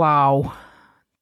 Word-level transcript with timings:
wauw. 0.00 0.52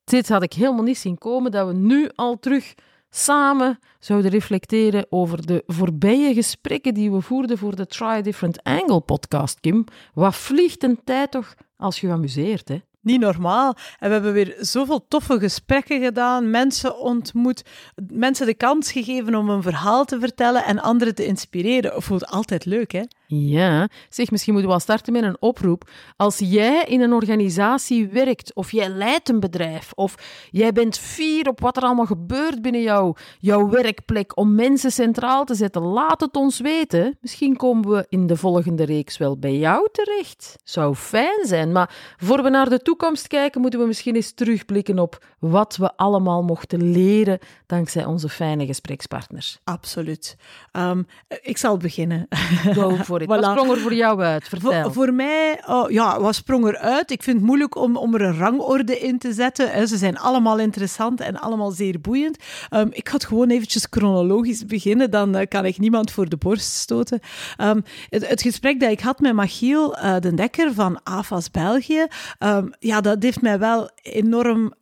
Dit 0.04 0.28
had 0.28 0.42
ik 0.42 0.52
helemaal 0.52 0.82
niet 0.82 0.98
zien 0.98 1.18
komen, 1.18 1.50
dat 1.50 1.66
we 1.66 1.72
nu 1.72 2.10
al 2.14 2.38
terug 2.38 2.74
samen 3.10 3.78
zouden 3.98 4.30
reflecteren 4.30 5.06
over 5.08 5.46
de 5.46 5.62
voorbije 5.66 6.34
gesprekken 6.34 6.94
die 6.94 7.10
we 7.10 7.20
voerden 7.20 7.58
voor 7.58 7.76
de 7.76 7.86
Try 7.86 8.22
Different 8.22 8.62
Angle 8.62 9.00
podcast, 9.00 9.60
Kim. 9.60 9.84
Wat 10.14 10.34
vliegt 10.34 10.82
een 10.82 11.00
tijd 11.04 11.30
toch 11.30 11.54
als 11.76 12.00
je 12.00 12.06
je 12.06 12.12
amuseert, 12.12 12.68
hè? 12.68 12.78
niet 13.00 13.20
normaal. 13.20 13.76
En 13.98 14.08
we 14.08 14.14
hebben 14.14 14.32
weer 14.32 14.56
zoveel 14.58 15.06
toffe 15.08 15.38
gesprekken 15.38 16.02
gedaan, 16.02 16.50
mensen 16.50 16.98
ontmoet, 16.98 17.64
mensen 18.12 18.46
de 18.46 18.54
kans 18.54 18.92
gegeven 18.92 19.34
om 19.34 19.50
een 19.50 19.62
verhaal 19.62 20.04
te 20.04 20.20
vertellen 20.20 20.64
en 20.64 20.80
anderen 20.80 21.14
te 21.14 21.26
inspireren. 21.26 22.02
Voelt 22.02 22.26
altijd 22.26 22.64
leuk, 22.64 22.92
hè? 22.92 23.02
Ja, 23.30 23.88
zeg, 24.08 24.30
misschien 24.30 24.52
moeten 24.52 24.70
we 24.70 24.76
wel 24.76 24.86
starten 24.86 25.12
met 25.12 25.22
een 25.22 25.36
oproep. 25.40 25.90
Als 26.16 26.38
jij 26.38 26.84
in 26.84 27.00
een 27.00 27.12
organisatie 27.12 28.08
werkt, 28.08 28.54
of 28.54 28.72
jij 28.72 28.88
leidt 28.88 29.28
een 29.28 29.40
bedrijf, 29.40 29.92
of 29.94 30.14
jij 30.50 30.72
bent 30.72 30.98
fier 30.98 31.48
op 31.48 31.60
wat 31.60 31.76
er 31.76 31.82
allemaal 31.82 32.06
gebeurt 32.06 32.62
binnen 32.62 32.82
jou, 32.82 33.16
jouw 33.38 33.68
werkplek, 33.68 34.36
om 34.36 34.54
mensen 34.54 34.90
centraal 34.92 35.44
te 35.44 35.54
zetten, 35.54 35.82
laat 35.82 36.20
het 36.20 36.36
ons 36.36 36.60
weten. 36.60 37.18
Misschien 37.20 37.56
komen 37.56 37.90
we 37.90 38.06
in 38.08 38.26
de 38.26 38.36
volgende 38.36 38.84
reeks 38.84 39.18
wel 39.18 39.38
bij 39.38 39.56
jou 39.56 39.88
terecht. 39.92 40.56
Zou 40.64 40.94
fijn 40.94 41.46
zijn, 41.46 41.72
maar 41.72 42.14
voor 42.16 42.42
we 42.42 42.48
naar 42.48 42.68
de 42.68 42.82
toekomst 42.82 43.26
kijken, 43.26 43.60
moeten 43.60 43.80
we 43.80 43.86
misschien 43.86 44.14
eens 44.14 44.32
terugblikken 44.32 44.98
op 44.98 45.24
wat 45.38 45.76
we 45.76 45.96
allemaal 45.96 46.42
mochten 46.42 46.90
leren 46.90 47.38
dankzij 47.66 48.04
onze 48.04 48.28
fijne 48.28 48.66
gesprekspartners. 48.66 49.58
Absoluut. 49.64 50.36
Um, 50.72 51.06
ik 51.40 51.56
zal 51.56 51.76
beginnen. 51.76 52.26
Go 52.72 52.96
Wat 53.26 53.44
sprong 53.44 53.70
er 53.70 53.78
voor 53.78 53.94
jou 53.94 54.22
uit? 54.22 54.48
Vertel. 54.48 54.82
Voor, 54.82 54.92
voor 54.92 55.12
mij, 55.12 55.60
oh, 55.66 55.90
ja, 55.90 56.20
wat 56.20 56.34
sprong 56.34 56.66
er 56.66 56.78
uit? 56.78 57.10
Ik 57.10 57.22
vind 57.22 57.36
het 57.36 57.46
moeilijk 57.46 57.76
om, 57.76 57.96
om 57.96 58.14
er 58.14 58.22
een 58.22 58.38
rangorde 58.38 58.98
in 58.98 59.18
te 59.18 59.32
zetten. 59.32 59.88
Ze 59.88 59.96
zijn 59.96 60.18
allemaal 60.18 60.58
interessant 60.58 61.20
en 61.20 61.40
allemaal 61.40 61.70
zeer 61.70 62.00
boeiend. 62.00 62.36
Um, 62.70 62.88
ik 62.92 63.08
ga 63.08 63.14
het 63.14 63.24
gewoon 63.24 63.50
eventjes 63.50 63.86
chronologisch 63.90 64.66
beginnen, 64.66 65.10
dan 65.10 65.36
uh, 65.36 65.42
kan 65.48 65.64
ik 65.64 65.78
niemand 65.78 66.10
voor 66.10 66.28
de 66.28 66.36
borst 66.36 66.72
stoten. 66.72 67.20
Um, 67.60 67.84
het, 68.08 68.28
het, 68.28 68.42
gesprek 68.42 68.80
dat 68.80 68.90
ik 68.90 69.00
had 69.00 69.20
met 69.20 69.34
Machiel 69.34 69.96
uh, 69.96 70.16
de 70.20 70.34
Dekker 70.34 70.74
van 70.74 71.00
AFAS 71.02 71.50
België, 71.50 72.06
um, 72.38 72.70
ja, 72.78 73.00
dat 73.00 73.22
heeft 73.22 73.42
mij 73.42 73.58
wel 73.58 73.90
enorm 74.02 74.72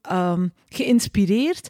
geïnspireerd. 0.69 1.69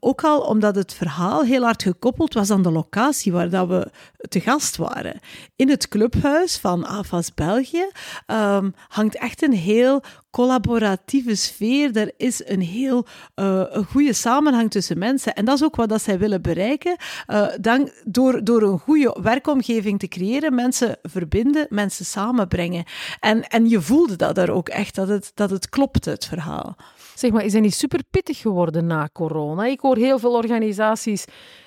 ook 0.00 0.24
al 0.24 0.40
omdat 0.40 0.74
het 0.74 0.94
verhaal 0.94 1.42
heel 1.42 1.62
hard 1.62 1.82
gekoppeld 1.82 2.34
was 2.34 2.50
aan 2.50 2.62
de 2.62 2.70
locatie 2.70 3.32
waar 3.32 3.50
dat 3.50 3.68
we 3.68 3.90
te 4.28 4.40
gast 4.40 4.76
waren. 4.76 5.20
In 5.56 5.68
het 5.68 5.88
clubhuis 5.88 6.56
van 6.56 6.86
AFAS 6.86 7.34
België 7.34 7.86
um, 8.26 8.74
hangt 8.88 9.16
echt 9.16 9.42
een 9.42 9.52
heel 9.52 10.02
collaboratieve 10.30 11.34
sfeer. 11.34 11.96
Er 11.96 12.12
is 12.16 12.42
een 12.46 12.60
heel 12.60 13.06
uh, 13.36 13.62
een 13.68 13.84
goede 13.84 14.12
samenhang 14.12 14.70
tussen 14.70 14.98
mensen. 14.98 15.34
En 15.34 15.44
dat 15.44 15.54
is 15.54 15.64
ook 15.64 15.76
wat 15.76 15.88
dat 15.88 16.02
zij 16.02 16.18
willen 16.18 16.42
bereiken. 16.42 16.96
Uh, 17.26 17.46
dan, 17.60 17.90
door, 18.04 18.44
door 18.44 18.62
een 18.62 18.78
goede 18.78 19.16
werkomgeving 19.22 19.98
te 19.98 20.08
creëren, 20.08 20.54
mensen 20.54 20.96
verbinden, 21.02 21.66
mensen 21.68 22.04
samenbrengen. 22.04 22.84
En, 23.20 23.48
en 23.48 23.68
je 23.68 23.80
voelde 23.80 24.16
dat 24.16 24.34
daar 24.34 24.50
ook 24.50 24.68
echt, 24.68 24.94
dat 24.94 25.08
het, 25.08 25.30
dat 25.34 25.50
het 25.50 25.68
klopt, 25.68 26.04
het 26.04 26.24
verhaal. 26.24 26.76
Zeg 27.14 27.30
maar, 27.30 27.44
is 27.44 27.52
het 27.52 27.62
niet 27.62 27.74
super 27.74 28.00
pittig 28.10 28.38
geworden 28.38 28.86
na 28.86 29.08
corona? 29.12 29.64
Ik 29.64 29.80
hoor 29.80 29.96
heel 29.96 30.18
veel 30.18 30.32
organisaties 30.32 31.24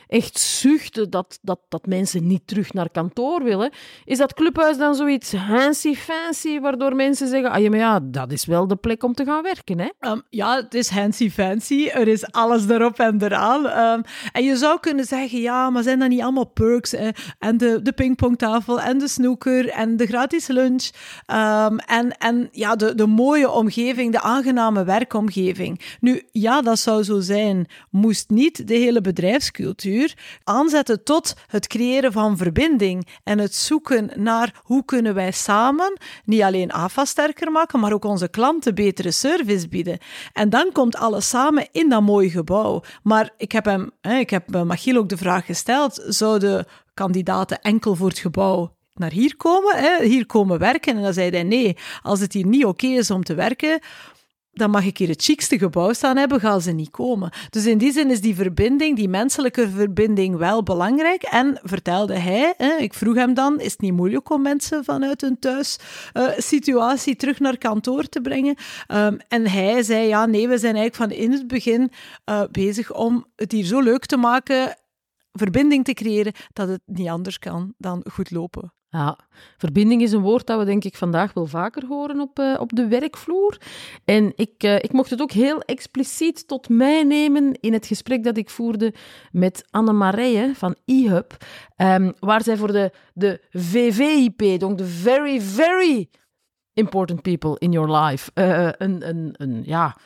echt 0.10 0.40
zuchten 0.40 1.10
dat, 1.10 1.40
dat, 1.42 1.60
dat 1.70 1.86
mensen 1.86 2.28
niet 2.28 2.42
terug 2.46 2.74
naar 2.74 2.90
kantoor 2.90 3.44
willen, 3.44 3.72
is 4.06 4.18
dat 4.18 4.34
clubhuis 4.34 4.78
dan 4.78 4.96
zoiets 4.96 5.34
fancy-fancy, 5.48 6.60
waardoor 6.60 6.96
mensen 6.96 7.28
zeggen, 7.28 7.52
ah 7.52 7.62
ja, 7.62 7.70
maar 7.70 7.80
ja, 7.80 8.00
dat 8.04 8.32
is 8.32 8.46
wel 8.46 8.68
de 8.68 8.76
plek 8.76 9.04
om 9.04 9.14
te 9.14 9.26
gaan 9.26 9.44
werken, 9.44 9.80
hè? 9.80 10.10
Um, 10.12 10.22
ja, 10.30 10.56
het 10.56 10.74
is 10.74 10.90
fancy-fancy, 10.92 11.88
er 11.88 12.08
is 12.08 12.32
alles 12.32 12.68
erop 12.70 13.00
en 13.00 13.24
eraan. 13.24 13.66
Um, 13.66 14.04
en 14.32 14.44
je 14.44 14.58
zou 14.58 14.80
kunnen 14.80 15.06
zeggen, 15.06 15.40
ja, 15.40 15.70
maar 15.70 15.84
zijn 15.84 16.00
dat 16.00 16.10
niet 16.10 16.22
allemaal 16.22 16.48
perks? 16.48 16.92
Hè? 16.92 17.10
En 17.40 17.58
de, 17.58 17.82
de 17.82 17.92
pingpongtafel 17.92 18.82
en 18.82 18.98
de 18.98 19.08
snoeker 19.08 19.70
en 19.70 19.98
de 19.98 20.06
gratis 20.06 20.48
lunch 20.48 20.90
um, 21.28 21.80
en, 21.80 22.18
en 22.18 22.50
ja, 22.52 22.76
de, 22.76 22.96
de 22.96 23.06
mooie 23.08 23.50
omgeving, 23.50 24.12
de 24.12 24.22
aangename 24.22 24.84
werkomgeving. 24.84 25.98
Nu, 26.00 26.24
ja, 26.32 26.62
dat 26.62 26.80
zou 26.80 27.04
zo 27.04 27.20
zijn, 27.20 27.68
moest 27.90 28.30
niet 28.30 28.68
de 28.68 28.74
hele 28.74 29.02
bedrijfscultuur 29.02 29.99
aanzetten 30.44 31.04
tot 31.04 31.34
het 31.48 31.68
creëren 31.68 32.12
van 32.12 32.38
verbinding 32.38 33.08
en 33.24 33.40
het 33.40 33.56
zoeken 33.56 34.10
naar 34.16 34.62
hoe 34.64 34.86
kunnen 34.86 35.14
wij 35.14 35.32
samen 35.32 35.98
niet 36.26 36.42
alleen 36.42 36.72
AFA 36.72 37.06
sterker 37.06 37.52
maken, 37.52 37.80
maar 37.80 37.94
ook 37.94 38.06
onze 38.06 38.28
klanten 38.28 38.76
betere 38.76 39.12
service 39.12 39.68
bieden. 39.68 39.98
En 40.34 40.50
dan 40.50 40.72
komt 40.72 40.96
alles 40.96 41.30
samen 41.30 41.68
in 41.72 41.90
dat 41.90 42.02
mooie 42.02 42.30
gebouw. 42.30 42.84
Maar 43.04 43.30
ik 43.38 43.52
heb 43.52 43.66
hem, 43.66 43.92
ik 44.02 44.30
heb 44.30 44.64
Machiel 44.64 44.98
ook 44.98 45.10
de 45.10 45.18
vraag 45.18 45.46
gesteld, 45.46 46.04
zouden 46.08 46.66
kandidaten 46.94 47.62
enkel 47.62 47.96
voor 47.96 48.10
het 48.10 48.20
gebouw 48.20 48.78
naar 48.94 49.12
hier 49.12 49.36
komen, 49.38 50.02
hier 50.02 50.26
komen 50.26 50.60
werken. 50.60 50.96
En 50.96 51.02
dan 51.02 51.14
zei 51.14 51.30
hij 51.30 51.44
nee, 51.44 51.78
als 52.02 52.20
het 52.20 52.34
hier 52.34 52.46
niet 52.46 52.66
oké 52.66 52.88
is 52.88 53.12
om 53.12 53.24
te 53.24 53.34
werken, 53.34 53.80
dan 54.52 54.70
mag 54.70 54.86
ik 54.86 54.98
hier 54.98 55.08
het 55.08 55.24
chicste 55.24 55.58
gebouw 55.58 55.94
staan 55.94 56.18
hebben, 56.18 56.40
gaan 56.40 56.62
ze 56.62 56.72
niet 56.72 56.90
komen. 56.90 57.32
Dus 57.50 57.66
in 57.66 57.78
die 57.78 57.92
zin 57.92 58.12
is 58.12 58.22
die 58.22 58.36
verbinding, 58.36 58.96
die 58.96 59.10
menselijke 59.10 59.70
verbinding, 59.70 60.38
wel 60.38 60.64
belangrijk. 60.64 61.24
En 61.24 61.60
vertelde 61.64 62.14
hij, 62.14 62.54
hè, 62.58 62.76
ik 62.76 62.94
vroeg 62.94 63.16
hem 63.16 63.34
dan, 63.34 63.60
is 63.60 63.72
het 63.72 63.82
niet 63.82 63.94
moeilijk 63.94 64.30
om 64.30 64.42
mensen 64.42 64.84
vanuit 64.84 65.22
hun 65.22 65.40
thuissituatie 65.40 67.14
uh, 67.14 67.20
terug 67.20 67.40
naar 67.40 67.58
kantoor 67.58 68.04
te 68.04 68.22
brengen? 68.22 68.56
Um, 68.88 69.18
en 69.28 69.48
hij 69.48 69.84
zei, 69.84 70.08
ja, 70.08 70.26
nee, 70.26 70.48
we 70.48 70.58
zijn 70.58 70.76
eigenlijk 70.76 71.12
van 71.12 71.24
in 71.24 71.32
het 71.32 71.48
begin 71.48 71.92
uh, 72.30 72.44
bezig 72.52 72.94
om 72.94 73.26
het 73.36 73.52
hier 73.52 73.66
zo 73.66 73.80
leuk 73.80 74.06
te 74.06 74.18
maken, 74.18 74.78
verbinding 75.32 75.86
te 75.86 75.94
creëren, 75.94 76.34
dat 76.54 76.68
het 76.68 76.82
niet 76.86 77.08
anders 77.08 77.40
kan 77.40 77.74
dan 77.78 78.06
goed 78.12 78.32
lopen. 78.32 78.74
Ja, 78.92 79.18
verbinding 79.58 80.02
is 80.02 80.12
een 80.12 80.22
woord 80.22 80.48
dat 80.48 80.60
we 80.60 80.66
denk 80.66 80.84
ik 80.84 80.96
vandaag 80.96 81.34
wel 81.34 81.46
vaker 81.46 81.86
horen 81.86 82.20
op, 82.20 82.40
uh, 82.40 82.56
op 82.60 82.76
de 82.76 82.88
werkvloer. 82.88 83.58
En 84.06 84.32
ik, 84.36 84.64
uh, 84.64 84.76
ik 84.76 84.92
mocht 84.92 85.10
het 85.10 85.22
ook 85.22 85.32
heel 85.32 85.62
expliciet 85.62 86.48
tot 86.48 86.70
mij 86.70 87.04
nemen 87.04 87.58
in 87.60 87.74
het 87.74 87.86
gesprek 87.86 88.24
dat 88.24 88.38
ik 88.38 88.50
voerde 88.50 88.94
met 89.32 89.66
Anne 89.70 90.54
van 90.54 90.76
eHub, 90.86 91.38
um, 91.78 92.14
waar 92.20 92.44
zij 92.44 92.58
voor 92.58 92.72
de, 92.72 92.92
de 93.14 93.42
VVIP, 93.52 94.60
donc 94.60 94.78
de 94.78 94.86
Very, 94.86 95.42
Very 95.42 96.10
Important 96.74 97.22
People 97.22 97.56
in 97.58 97.72
Your 97.72 97.92
Life, 97.98 98.32
uh, 98.34 98.70
een, 98.78 99.10
een, 99.10 99.34
een, 99.38 99.64
ja, 99.66 99.98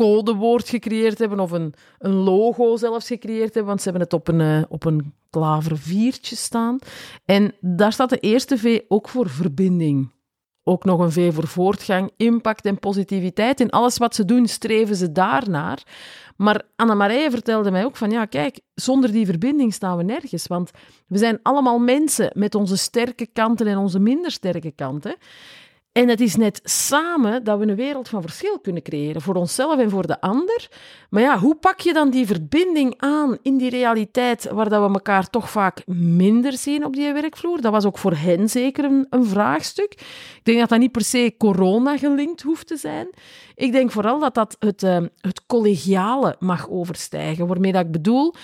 codewoord 0.00 0.68
gecreëerd 0.68 1.18
hebben 1.18 1.40
of 1.40 1.50
een, 1.50 1.74
een 1.98 2.12
logo 2.12 2.76
zelfs 2.76 3.06
gecreëerd 3.06 3.54
hebben, 3.54 3.64
want 3.64 3.82
ze 3.82 3.88
hebben 3.90 4.02
het 4.02 4.12
op 4.12 4.28
een, 4.28 4.40
uh, 4.40 4.62
op 4.68 4.84
een 4.84 5.14
klaverviertje 5.30 6.36
staan. 6.36 6.78
En 7.24 7.54
daar 7.60 7.92
staat 7.92 8.10
de 8.10 8.18
eerste 8.18 8.58
V 8.58 8.80
ook 8.88 9.08
voor 9.08 9.28
verbinding. 9.28 10.10
Ook 10.64 10.84
nog 10.84 11.00
een 11.00 11.12
V 11.12 11.34
voor 11.34 11.46
voortgang, 11.46 12.10
impact 12.16 12.64
en 12.64 12.78
positiviteit. 12.78 13.60
In 13.60 13.70
alles 13.70 13.96
wat 13.96 14.14
ze 14.14 14.24
doen, 14.24 14.46
streven 14.46 14.96
ze 14.96 15.12
daarnaar. 15.12 15.82
Maar 16.36 16.62
Anna-Marije 16.76 17.30
vertelde 17.30 17.70
mij 17.70 17.84
ook 17.84 17.96
van, 17.96 18.10
ja, 18.10 18.24
kijk, 18.24 18.60
zonder 18.74 19.12
die 19.12 19.26
verbinding 19.26 19.74
staan 19.74 19.96
we 19.96 20.02
nergens. 20.02 20.46
Want 20.46 20.70
we 21.06 21.18
zijn 21.18 21.38
allemaal 21.42 21.78
mensen 21.78 22.30
met 22.34 22.54
onze 22.54 22.76
sterke 22.76 23.26
kanten 23.26 23.66
en 23.66 23.78
onze 23.78 23.98
minder 23.98 24.30
sterke 24.30 24.70
kanten. 24.70 25.16
En 25.92 26.08
het 26.08 26.20
is 26.20 26.36
net 26.36 26.60
samen 26.62 27.44
dat 27.44 27.58
we 27.58 27.66
een 27.66 27.76
wereld 27.76 28.08
van 28.08 28.22
verschil 28.22 28.58
kunnen 28.58 28.82
creëren, 28.82 29.22
voor 29.22 29.34
onszelf 29.34 29.78
en 29.78 29.90
voor 29.90 30.06
de 30.06 30.20
ander. 30.20 30.68
Maar 31.10 31.22
ja, 31.22 31.38
hoe 31.38 31.54
pak 31.54 31.80
je 31.80 31.92
dan 31.92 32.10
die 32.10 32.26
verbinding 32.26 32.94
aan 32.96 33.38
in 33.42 33.56
die 33.56 33.70
realiteit 33.70 34.50
waar 34.50 34.68
dat 34.68 34.86
we 34.86 34.94
elkaar 34.94 35.30
toch 35.30 35.50
vaak 35.50 35.82
minder 35.86 36.52
zien 36.52 36.84
op 36.84 36.94
die 36.94 37.12
werkvloer? 37.12 37.60
Dat 37.60 37.72
was 37.72 37.84
ook 37.84 37.98
voor 37.98 38.14
hen 38.14 38.48
zeker 38.48 38.84
een, 38.84 39.06
een 39.10 39.26
vraagstuk. 39.26 39.92
Ik 39.92 40.40
denk 40.42 40.58
dat 40.58 40.68
dat 40.68 40.78
niet 40.78 40.92
per 40.92 41.04
se 41.04 41.34
corona 41.38 41.98
gelinkt 41.98 42.42
hoeft 42.42 42.66
te 42.66 42.76
zijn. 42.76 43.10
Ik 43.54 43.72
denk 43.72 43.90
vooral 43.90 44.18
dat 44.18 44.34
dat 44.34 44.56
het, 44.58 44.82
uh, 44.82 44.96
het 45.16 45.46
collegiale 45.46 46.36
mag 46.38 46.68
overstijgen, 46.68 47.46
waarmee 47.46 47.72
dat 47.72 47.84
ik 47.84 47.92
bedoel, 47.92 48.34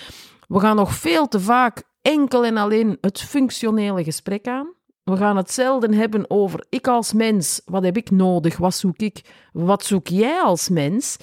we 0.47 0.59
gaan 0.59 0.75
nog 0.75 0.93
veel 0.93 1.27
te 1.27 1.39
vaak 1.39 1.83
enkel 2.01 2.45
en 2.45 2.57
alleen 2.57 2.97
het 3.01 3.21
functionele 3.21 4.03
gesprek 4.03 4.47
aan. 4.47 4.75
We 5.07 5.17
gaan 5.17 5.37
het 5.37 5.51
zelden 5.51 5.93
hebben 5.93 6.29
over 6.29 6.65
ik 6.69 6.87
als 6.87 7.13
mens, 7.13 7.61
wat 7.65 7.83
heb 7.83 7.97
ik 7.97 8.11
nodig, 8.11 8.57
wat 8.57 8.75
zoek 8.75 8.97
ik, 8.97 9.21
wat 9.53 9.83
zoek 9.83 10.07
jij 10.07 10.41
als 10.41 10.69
mens, 10.69 11.17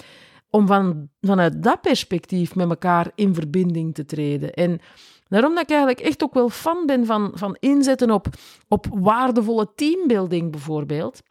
om 0.49 0.67
van, 0.67 1.09
vanuit 1.21 1.63
dat 1.63 1.81
perspectief 1.81 2.55
met 2.55 2.69
elkaar 2.69 3.11
in 3.15 3.33
verbinding 3.33 3.93
te 3.93 4.05
treden. 4.05 4.53
En 4.53 4.79
daarom 5.27 5.53
dat 5.53 5.63
ik 5.63 5.69
eigenlijk 5.69 5.99
echt 5.99 6.23
ook 6.23 6.33
wel 6.33 6.49
fan 6.49 6.85
ben 6.85 7.05
van, 7.05 7.31
van 7.33 7.57
inzetten 7.59 8.11
op, 8.11 8.27
op 8.67 8.85
waardevolle 8.91 9.71
teambuilding 9.75 10.51
bijvoorbeeld. 10.51 11.21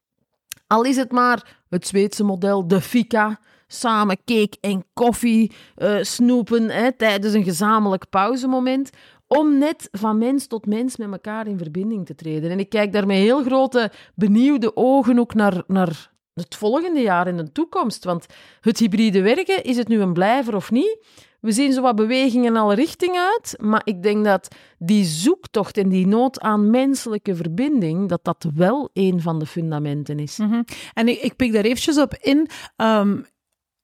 Al 0.67 0.85
is 0.85 0.97
het 0.97 1.13
maar 1.13 1.61
het 1.69 1.87
Zweedse 1.87 2.25
model, 2.25 2.69
de 2.69 2.81
fika, 2.81 3.41
samen 3.67 4.19
cake 4.25 4.57
en 4.61 4.85
koffie 4.93 5.53
uh, 5.77 5.97
snoepen 6.01 6.71
hè, 6.71 6.93
tijdens 6.93 7.35
een 7.35 7.45
gezamenlijk 7.45 8.09
pauzemoment 8.11 8.91
om 9.27 9.59
net 9.59 9.89
van 9.93 10.19
mens 10.19 10.47
tot 10.47 10.67
mens 10.67 10.97
met 10.97 11.13
elkaar 11.13 11.47
in 11.47 11.59
verbinding 11.59 12.07
te 12.07 12.15
treden. 12.15 12.51
En 12.51 12.59
ik 12.59 12.69
kijk 12.69 12.93
daar 12.93 13.07
met 13.07 13.17
heel 13.17 13.43
grote, 13.43 13.91
benieuwde 14.15 14.77
ogen 14.77 15.19
ook 15.19 15.35
naar, 15.35 15.63
naar 15.67 16.13
het 16.35 16.55
volgende 16.55 17.01
jaar 17.01 17.27
in 17.27 17.37
de 17.37 17.53
toekomst. 17.53 18.05
Want 18.05 18.27
het 18.61 18.79
hybride 18.79 19.23
werken, 19.23 19.65
is 19.65 19.77
het 19.77 19.89
nu 19.89 20.01
een 20.01 20.13
blijver 20.13 20.55
of 20.55 20.71
niet? 20.71 20.99
We 21.41 21.53
zien 21.53 21.73
zo 21.73 21.83
wat 21.83 21.97
bewegingen 21.97 22.47
in 22.47 22.57
alle 22.57 22.75
richtingen 22.75 23.23
uit, 23.33 23.57
maar 23.61 23.81
ik 23.85 24.03
denk 24.03 24.25
dat 24.25 24.49
die 24.79 25.05
zoektocht 25.05 25.77
en 25.77 25.89
die 25.89 26.07
nood 26.07 26.41
aan 26.41 26.71
menselijke 26.71 27.35
verbinding, 27.35 28.09
dat 28.09 28.25
dat 28.25 28.47
wel 28.55 28.91
een 28.93 29.21
van 29.21 29.39
de 29.39 29.47
fundamenten 29.47 30.19
is. 30.19 30.39
Mhm. 30.39 30.63
En 30.95 31.09
ik, 31.09 31.21
ik 31.21 31.37
pik 31.37 31.53
daar 31.53 31.65
eventjes 31.65 31.99
op 31.99 32.15
in. 32.15 32.49
Ehm, 32.77 33.23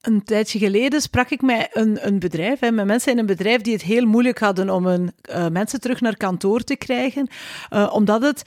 een 0.00 0.22
tijdje 0.22 0.58
geleden 0.58 1.00
sprak 1.00 1.30
ik 1.30 1.42
met 1.42 1.68
een, 1.72 2.06
een 2.06 2.18
bedrijf, 2.18 2.60
hè, 2.60 2.70
met 2.70 2.86
mensen 2.86 3.12
in 3.12 3.18
een 3.18 3.26
bedrijf 3.26 3.60
die 3.60 3.72
het 3.72 3.82
heel 3.82 4.06
moeilijk 4.06 4.38
hadden 4.38 4.70
om 4.70 4.86
hun 4.86 5.12
uh, 5.30 5.48
mensen 5.48 5.80
terug 5.80 6.00
naar 6.00 6.16
kantoor 6.16 6.60
te 6.60 6.76
krijgen, 6.76 7.28
uh, 7.70 7.90
omdat 7.94 8.22
het 8.22 8.42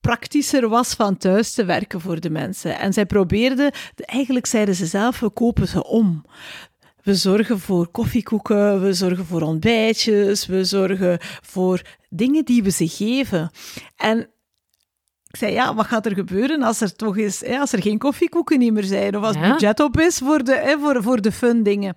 praktischer 0.00 0.68
was 0.68 0.94
van 0.94 1.16
thuis 1.16 1.54
te 1.54 1.64
werken 1.64 2.00
voor 2.00 2.20
de 2.20 2.30
mensen. 2.30 2.78
En 2.78 2.92
zij 2.92 3.06
probeerden, 3.06 3.72
eigenlijk 3.96 4.46
zeiden 4.46 4.74
ze 4.74 4.86
zelf, 4.86 5.20
we 5.20 5.30
kopen 5.30 5.68
ze 5.68 5.84
om. 5.84 6.24
We 7.02 7.14
zorgen 7.14 7.58
voor 7.58 7.88
koffiekoeken, 7.88 8.82
we 8.82 8.92
zorgen 8.92 9.26
voor 9.26 9.42
ontbijtjes, 9.42 10.46
we 10.46 10.64
zorgen 10.64 11.18
voor 11.42 11.82
dingen 12.08 12.44
die 12.44 12.62
we 12.62 12.70
ze 12.70 12.88
geven. 12.88 13.50
En 13.96 14.30
ik 15.28 15.36
zei, 15.36 15.52
ja, 15.52 15.74
wat 15.74 15.86
gaat 15.86 16.06
er 16.06 16.14
gebeuren 16.14 16.62
als 16.62 16.80
er 16.80 16.96
toch 16.96 17.16
is, 17.16 17.46
hè, 17.46 17.58
als 17.58 17.72
er 17.72 17.82
geen 17.82 17.98
koffiekoeken 17.98 18.72
meer 18.72 18.84
zijn, 18.84 19.16
of 19.16 19.22
als 19.22 19.36
ja. 19.36 19.50
budget 19.50 19.80
op 19.80 20.00
is 20.00 20.18
voor 20.18 20.44
de, 20.44 20.54
hè, 20.54 20.78
voor, 20.78 21.02
voor 21.02 21.20
de 21.20 21.32
fun 21.32 21.62
dingen? 21.62 21.96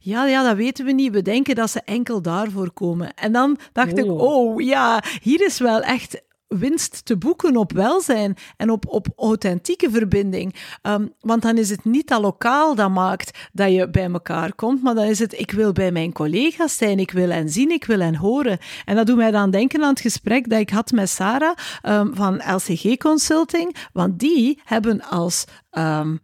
Ja, 0.00 0.26
ja, 0.26 0.42
dat 0.42 0.56
weten 0.56 0.84
we 0.84 0.92
niet. 0.92 1.12
We 1.12 1.22
denken 1.22 1.54
dat 1.54 1.70
ze 1.70 1.80
enkel 1.84 2.22
daarvoor 2.22 2.70
komen. 2.70 3.14
En 3.14 3.32
dan 3.32 3.58
dacht 3.72 3.98
ik, 3.98 4.10
oh 4.10 4.60
ja, 4.60 5.02
hier 5.22 5.44
is 5.44 5.58
wel 5.58 5.80
echt 5.80 6.22
winst 6.58 7.04
te 7.04 7.16
boeken 7.16 7.56
op 7.56 7.72
welzijn 7.72 8.36
en 8.56 8.70
op, 8.70 8.86
op 8.88 9.06
authentieke 9.16 9.90
verbinding. 9.90 10.54
Um, 10.82 11.12
want 11.20 11.42
dan 11.42 11.58
is 11.58 11.70
het 11.70 11.84
niet 11.84 12.08
dat 12.08 12.20
lokaal 12.20 12.74
dat 12.74 12.90
maakt 12.90 13.48
dat 13.52 13.72
je 13.72 13.90
bij 13.90 14.10
elkaar 14.10 14.54
komt, 14.54 14.82
maar 14.82 14.94
dan 14.94 15.04
is 15.04 15.18
het 15.18 15.38
ik 15.38 15.50
wil 15.50 15.72
bij 15.72 15.92
mijn 15.92 16.12
collega's 16.12 16.76
zijn, 16.76 16.98
ik 16.98 17.10
wil 17.10 17.30
hen 17.30 17.48
zien, 17.48 17.70
ik 17.70 17.84
wil 17.84 18.00
hen 18.00 18.16
horen. 18.16 18.58
En 18.84 18.96
dat 18.96 19.06
doet 19.06 19.16
mij 19.16 19.30
dan 19.30 19.50
denken 19.50 19.82
aan 19.82 19.88
het 19.90 20.00
gesprek 20.00 20.48
dat 20.48 20.60
ik 20.60 20.70
had 20.70 20.90
met 20.90 21.08
Sarah 21.08 21.56
um, 21.82 22.14
van 22.14 22.42
LCG 22.54 22.96
Consulting, 22.96 23.76
want 23.92 24.18
die 24.18 24.60
hebben 24.64 25.02
als 25.02 25.44
um, 25.72 26.20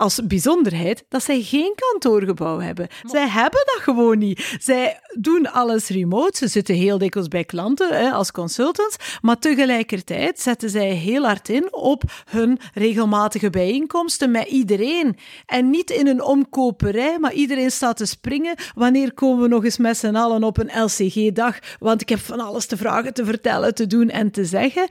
als 0.00 0.20
bijzonderheid 0.26 1.04
dat 1.08 1.22
zij 1.22 1.42
geen 1.42 1.72
kantoorgebouw 1.74 2.58
hebben. 2.58 2.88
Zij 3.02 3.28
hebben 3.28 3.62
dat 3.64 3.80
gewoon 3.82 4.18
niet. 4.18 4.56
Zij 4.60 5.00
doen 5.18 5.52
alles 5.52 5.88
remote. 5.88 6.38
Ze 6.38 6.48
zitten 6.48 6.74
heel 6.74 6.98
dikwijls 6.98 7.28
bij 7.28 7.44
klanten 7.44 7.96
hè, 7.96 8.10
als 8.10 8.30
consultants, 8.30 8.96
maar 9.20 9.38
tegelijkertijd 9.38 10.40
zetten 10.40 10.70
zij 10.70 10.90
heel 10.90 11.24
hard 11.24 11.48
in 11.48 11.74
op 11.74 12.02
hun 12.30 12.58
regelmatige 12.74 13.50
bijeenkomsten 13.50 14.30
met 14.30 14.46
iedereen. 14.46 15.16
En 15.46 15.70
niet 15.70 15.90
in 15.90 16.06
een 16.06 16.22
omkoperij, 16.22 17.18
maar 17.18 17.32
iedereen 17.32 17.70
staat 17.70 17.96
te 17.96 18.06
springen. 18.06 18.54
Wanneer 18.74 19.14
komen 19.14 19.42
we 19.42 19.48
nog 19.48 19.64
eens 19.64 19.78
met 19.78 19.96
z'n 19.96 20.14
allen 20.14 20.44
op 20.44 20.58
een 20.58 20.82
LCG-dag? 20.82 21.58
Want 21.78 22.00
ik 22.00 22.08
heb 22.08 22.18
van 22.18 22.40
alles 22.40 22.66
te 22.66 22.76
vragen, 22.76 23.14
te 23.14 23.24
vertellen, 23.24 23.74
te 23.74 23.86
doen 23.86 24.08
en 24.08 24.30
te 24.30 24.44
zeggen. 24.44 24.88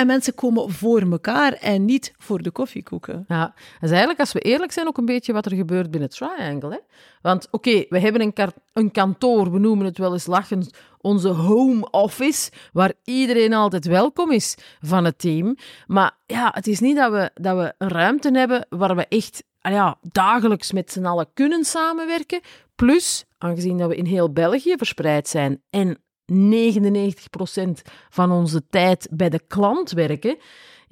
En 0.00 0.06
mensen 0.06 0.34
komen 0.34 0.70
voor 0.70 1.00
elkaar 1.00 1.52
en 1.52 1.84
niet 1.84 2.12
voor 2.18 2.42
de 2.42 2.50
koffiekoeken. 2.50 3.24
Ja, 3.28 3.44
dat 3.44 3.82
is 3.82 3.90
eigenlijk, 3.90 4.20
als 4.20 4.32
we 4.32 4.40
eerlijk 4.40 4.72
zijn, 4.72 4.86
ook 4.86 4.98
een 4.98 5.04
beetje 5.04 5.32
wat 5.32 5.46
er 5.46 5.56
gebeurt 5.56 5.90
binnen 5.90 6.10
Triangle. 6.10 6.70
Hè? 6.70 6.78
Want 7.22 7.48
oké, 7.50 7.84
we 7.88 7.98
hebben 7.98 8.20
een, 8.20 8.52
een 8.72 8.90
kantoor, 8.90 9.52
we 9.52 9.58
noemen 9.58 9.86
het 9.86 9.98
wel 9.98 10.12
eens 10.12 10.26
lachend 10.26 10.70
onze 11.00 11.28
home 11.28 11.90
office, 11.90 12.50
waar 12.72 12.92
iedereen 13.04 13.52
altijd 13.52 13.86
welkom 13.86 14.30
is 14.30 14.56
van 14.80 15.04
het 15.04 15.18
team. 15.18 15.56
Maar 15.86 16.12
ja, 16.26 16.50
het 16.54 16.66
is 16.66 16.80
niet 16.80 16.96
dat 16.96 17.12
we, 17.12 17.30
dat 17.34 17.56
we 17.56 17.74
een 17.78 17.88
ruimte 17.88 18.30
hebben 18.30 18.66
waar 18.68 18.96
we 18.96 19.06
echt 19.06 19.44
ah 19.60 19.72
ja, 19.72 19.98
dagelijks 20.12 20.72
met 20.72 20.92
z'n 20.92 21.04
allen 21.04 21.28
kunnen 21.34 21.64
samenwerken. 21.64 22.40
Plus, 22.74 23.24
aangezien 23.38 23.78
dat 23.78 23.88
we 23.88 23.96
in 23.96 24.06
heel 24.06 24.32
België 24.32 24.74
verspreid 24.76 25.28
zijn 25.28 25.62
en 25.70 25.98
99% 26.30 27.82
van 28.08 28.32
onze 28.32 28.62
tijd 28.70 29.08
bij 29.10 29.28
de 29.28 29.40
klant 29.48 29.90
werken, 29.90 30.36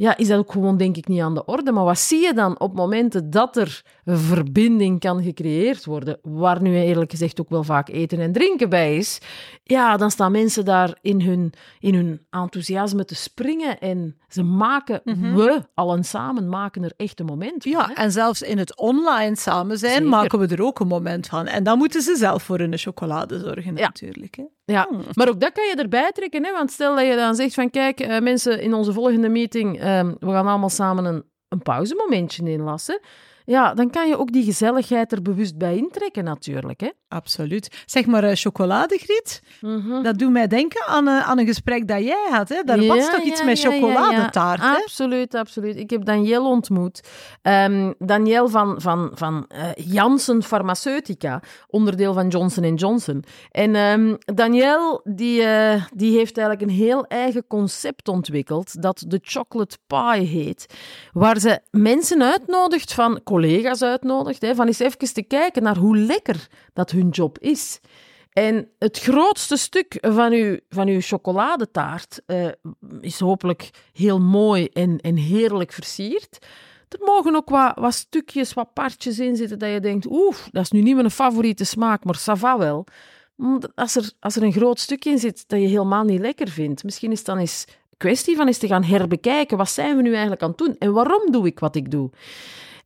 ja, 0.00 0.17
is 0.17 0.29
dat 0.29 0.39
ook 0.39 0.53
gewoon 0.53 0.77
denk 0.77 0.97
ik 0.97 1.09
niet 1.09 1.21
aan 1.21 1.35
de 1.35 1.45
orde. 1.45 1.73
Maar 1.73 1.85
wat 1.85 1.99
zie 1.99 2.21
je 2.21 2.35
dan 2.35 2.61
op 2.61 2.75
momenten 2.75 3.31
dat 3.31 3.56
er 3.56 3.83
een 4.05 4.19
verbinding 4.19 5.00
kan 5.00 5.23
gecreëerd 5.23 5.85
worden, 5.85 6.19
waar 6.23 6.62
nu 6.62 6.75
eerlijk 6.75 7.11
gezegd 7.11 7.41
ook 7.41 7.49
wel 7.49 7.65
vaak 7.65 7.89
eten 7.89 8.21
en 8.21 8.33
drinken 8.33 8.69
bij 8.69 8.97
is, 8.97 9.21
ja, 9.62 9.97
dan 9.97 10.11
staan 10.11 10.33
mensen 10.33 10.65
daar 10.65 10.99
in 11.00 11.21
hun, 11.21 11.53
in 11.79 11.95
hun 11.95 12.27
enthousiasme 12.31 13.05
te 13.05 13.15
springen 13.15 13.79
en 13.79 14.17
ze 14.29 14.43
maken, 14.43 15.00
mm-hmm. 15.05 15.35
we 15.35 15.62
allen 15.75 16.05
samen 16.05 16.49
maken 16.49 16.85
er 16.85 16.93
echt 16.97 17.21
een 17.21 17.27
moment 17.27 17.62
van. 17.62 17.73
Ja, 17.73 17.87
hè? 17.87 17.93
en 17.93 18.12
zelfs 18.12 18.43
in 18.43 18.59
het 18.59 18.77
online 18.77 19.37
samen 19.37 19.79
zijn 19.79 19.93
Zeker. 19.93 20.09
maken 20.09 20.39
we 20.39 20.47
er 20.47 20.62
ook 20.62 20.81
een 20.81 20.87
moment 20.87 21.27
van. 21.27 21.47
En 21.47 21.62
dan 21.62 21.79
moeten 21.79 22.03
ze 22.03 22.17
zelf 22.17 22.43
voor 22.43 22.59
hun 22.59 22.79
chocolade 22.79 23.39
zorgen 23.39 23.77
ja. 23.77 23.87
natuurlijk. 23.87 24.37
Hè? 24.37 24.45
Ja, 24.65 24.87
hmm. 24.91 25.03
maar 25.12 25.29
ook 25.29 25.41
dat 25.41 25.53
kan 25.53 25.65
je 25.65 25.75
erbij 25.75 26.12
trekken. 26.12 26.45
Hè? 26.45 26.53
Want 26.53 26.71
stel 26.71 26.95
dat 26.95 27.06
je 27.06 27.17
dan 27.17 27.35
zegt 27.35 27.55
van 27.55 27.71
kijk, 27.71 28.00
uh, 28.00 28.19
mensen 28.19 28.61
in 28.61 28.75
onze 28.75 28.93
volgende 28.93 29.29
meeting, 29.29 29.81
uh, 29.88 30.12
we 30.19 30.31
gaan 30.32 30.46
allemaal 30.46 30.69
samen 30.69 31.05
een, 31.05 31.25
een 31.49 31.62
pauzemomentje 31.62 32.50
inlassen 32.50 33.00
ja, 33.49 33.75
dan 33.75 33.91
kan 33.91 34.09
je 34.09 34.19
ook 34.19 34.33
die 34.33 34.45
gezelligheid 34.45 35.12
er 35.12 35.23
bewust 35.23 35.59
bij 35.59 35.77
intrekken 35.77 36.25
natuurlijk. 36.25 36.81
Hè? 36.81 36.89
Absoluut. 37.09 37.83
Zeg 37.87 38.06
maar, 38.06 38.25
uh, 38.25 38.31
chocoladegriet, 38.35 39.43
mm-hmm. 39.61 40.03
dat 40.03 40.19
doet 40.19 40.31
mij 40.31 40.47
denken 40.47 40.87
aan, 40.87 41.09
uh, 41.09 41.29
aan 41.29 41.39
een 41.39 41.47
gesprek 41.47 41.89
dat 41.89 42.03
jij 42.03 42.27
had. 42.31 42.49
Hè? 42.49 42.62
Daar 42.62 42.81
ja, 42.81 42.95
was 42.95 43.11
toch 43.11 43.23
iets 43.23 43.39
ja, 43.41 43.45
met 43.45 43.59
chocoladetaart, 43.61 44.61
ja, 44.61 44.75
Absoluut, 44.75 45.35
absoluut. 45.35 45.77
Ik 45.77 45.91
heb 45.91 46.05
Danielle 46.05 46.49
ontmoet. 46.49 47.09
Um, 47.43 47.95
Danielle 47.99 48.49
van, 48.49 48.81
van, 48.81 49.11
van 49.15 49.49
uh, 49.53 49.71
Janssen 49.75 50.43
Pharmaceutica, 50.43 51.43
onderdeel 51.67 52.12
van 52.15 52.29
Johnson 52.29 52.75
Johnson. 52.75 53.25
En 53.50 53.75
um, 53.75 54.19
Danielle, 54.19 55.00
die, 55.05 55.43
die 55.95 56.17
heeft 56.17 56.39
eigenlijk 56.39 56.71
een 56.71 56.77
heel 56.77 57.05
eigen 57.05 57.47
concept 57.47 58.09
ontwikkeld, 58.09 58.83
dat 58.83 59.05
de 59.06 59.21
chocolate 59.23 59.79
pie 59.87 60.27
heet, 60.27 60.75
waar 61.12 61.39
ze 61.39 61.61
mensen 61.71 62.23
uitnodigt 62.23 62.95
van 62.95 63.23
collega's 63.40 63.82
uitnodigt, 63.82 64.43
hè, 64.43 64.55
van 64.55 64.67
eens 64.67 64.79
even 64.79 65.12
te 65.12 65.23
kijken 65.23 65.62
naar 65.62 65.76
hoe 65.76 65.96
lekker 65.96 66.46
dat 66.73 66.90
hun 66.90 67.08
job 67.08 67.38
is. 67.38 67.81
En 68.32 68.69
het 68.79 68.99
grootste 68.99 69.56
stuk 69.56 69.99
van 70.00 70.32
uw, 70.32 70.58
van 70.69 70.88
uw 70.88 71.00
chocoladetaart 71.00 72.23
uh, 72.26 72.49
is 73.00 73.21
hopelijk 73.21 73.71
heel 73.92 74.21
mooi 74.21 74.68
en, 74.73 74.99
en 75.00 75.16
heerlijk 75.16 75.73
versierd. 75.73 76.38
Er 76.88 76.99
mogen 77.04 77.37
ook 77.37 77.49
wat, 77.49 77.73
wat 77.75 77.95
stukjes, 77.95 78.52
wat 78.52 78.73
partjes 78.73 79.18
in 79.18 79.37
zitten 79.37 79.59
dat 79.59 79.71
je 79.71 79.80
denkt, 79.80 80.07
oeh, 80.11 80.37
dat 80.50 80.62
is 80.62 80.71
nu 80.71 80.80
niet 80.80 80.95
mijn 80.95 81.11
favoriete 81.11 81.64
smaak, 81.64 82.04
maar 82.04 82.18
ça 82.18 82.38
va 82.38 82.59
wel. 82.59 82.87
Als 83.75 83.97
er, 83.97 84.11
als 84.21 84.37
er 84.37 84.42
een 84.42 84.52
groot 84.52 84.80
stukje 84.80 85.11
in 85.11 85.18
zit 85.18 85.45
dat 85.47 85.61
je 85.61 85.66
helemaal 85.66 86.04
niet 86.04 86.21
lekker 86.21 86.49
vindt, 86.49 86.85
misschien 86.85 87.11
is 87.11 87.18
het 87.18 87.26
dan 87.26 87.38
eens 87.38 87.64
kwestie 87.97 88.37
van 88.37 88.47
eens 88.47 88.59
te 88.59 88.66
gaan 88.66 88.85
herbekijken, 88.85 89.57
wat 89.57 89.71
zijn 89.71 89.97
we 89.97 90.02
nu 90.02 90.11
eigenlijk 90.11 90.42
aan 90.42 90.49
het 90.49 90.59
doen 90.59 90.76
en 90.78 90.92
waarom 90.92 91.30
doe 91.30 91.47
ik 91.47 91.59
wat 91.59 91.76
ik 91.76 91.90
doe? 91.90 92.11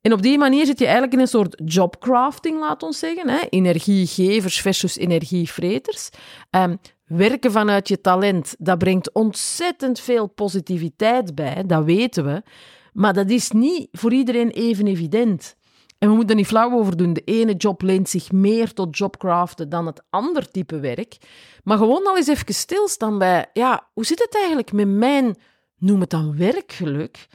En 0.03 0.13
op 0.13 0.23
die 0.23 0.39
manier 0.39 0.67
zit 0.67 0.79
je 0.79 0.85
eigenlijk 0.85 1.15
in 1.15 1.21
een 1.21 1.29
soort 1.29 1.63
jobcrafting, 1.65 2.61
laat 2.61 2.83
ons 2.83 2.99
zeggen. 2.99 3.29
Hè? 3.29 3.39
Energiegevers 3.49 4.61
versus 4.61 4.97
energievreters. 4.97 6.09
Um, 6.51 6.79
werken 7.07 7.53
vanuit 7.53 7.89
je 7.89 8.01
talent, 8.01 8.55
dat 8.59 8.79
brengt 8.79 9.13
ontzettend 9.13 10.01
veel 10.01 10.27
positiviteit 10.27 11.35
bij, 11.35 11.65
dat 11.67 11.85
weten 11.85 12.25
we. 12.25 12.43
Maar 12.93 13.13
dat 13.13 13.31
is 13.31 13.51
niet 13.51 13.89
voor 13.93 14.13
iedereen 14.13 14.51
even 14.51 14.87
evident. 14.87 15.57
En 15.99 16.09
we 16.09 16.15
moeten 16.15 16.31
er 16.31 16.37
niet 16.41 16.47
flauw 16.51 16.73
over 16.73 16.97
doen. 16.97 17.13
De 17.13 17.23
ene 17.25 17.55
job 17.55 17.83
leent 17.83 18.09
zich 18.09 18.33
meer 18.33 18.73
tot 18.73 18.99
jobcraften 18.99 19.69
dan 19.69 19.87
het 19.87 20.03
ander 20.11 20.51
type 20.51 20.81
werk. 20.81 21.17
Maar 21.65 21.79
gewoon 21.79 22.07
al 22.07 22.17
eens 22.17 22.27
even 22.27 22.55
stilstaan 22.55 23.19
bij, 23.19 23.47
ja, 23.53 23.89
hoe 23.93 24.05
zit 24.05 24.19
het 24.19 24.35
eigenlijk 24.37 24.73
met 24.73 24.89
mijn, 24.89 25.37
noem 25.79 26.01
het 26.01 26.11
dan 26.11 26.37
werkgeluk? 26.37 27.29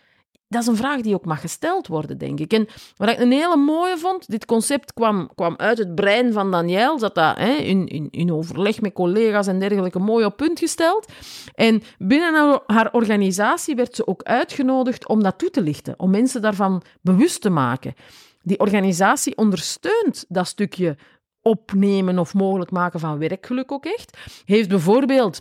Dat 0.48 0.62
is 0.62 0.68
een 0.68 0.76
vraag 0.76 1.02
die 1.02 1.14
ook 1.14 1.26
mag 1.26 1.42
gesteld 1.42 1.88
worden, 1.88 2.18
denk 2.18 2.40
ik. 2.40 2.54
En 2.54 2.68
wat 2.96 3.10
ik 3.10 3.20
een 3.20 3.32
hele 3.32 3.56
mooie 3.56 3.98
vond, 3.98 4.30
dit 4.30 4.46
concept 4.46 4.94
kwam, 4.94 5.30
kwam 5.36 5.54
uit 5.58 5.78
het 5.78 5.96
brein 5.96 6.34
van 6.34 6.52
Danielle, 6.52 7.00
zat 7.00 7.16
dat 7.16 7.38
hè, 7.38 7.52
in, 7.54 7.88
in, 7.88 8.08
in 8.12 8.34
overleg 8.34 8.82
met 8.82 8.94
collega's 8.94 9.48
en 9.48 9.60
dergelijke 9.60 10.00
mooi 10.00 10.26
op 10.26 10.38
punt 10.38 10.60
gesteld. 10.60 11.12
En 11.54 11.82
binnen 11.98 12.62
haar 12.66 12.94
organisatie 12.94 13.76
werd 13.76 13.96
ze 13.96 14.08
ook 14.08 14.24
uitgenodigd 14.24 15.08
om 15.08 15.24
dat 15.24 15.38
toe 15.38 15.50
te 15.50 15.62
lichten, 15.62 15.94
om 15.98 16.10
mensen 16.10 16.42
daarvan 16.42 16.82
bewust 17.02 17.42
te 17.42 17.50
maken. 17.50 17.94
Die 18.42 18.60
organisatie 18.60 19.38
ondersteunt 19.38 20.26
dat 20.28 20.48
stukje 20.48 20.98
opnemen 21.42 22.20
of 22.20 22.34
mogelijk 22.34 22.72
maken 22.72 23.00
van 23.00 23.18
werkgeluk 23.18 23.72
ook 23.72 23.86
echt. 23.86 24.18
Heeft 24.46 24.70
bijvoorbeeld 24.70 25.40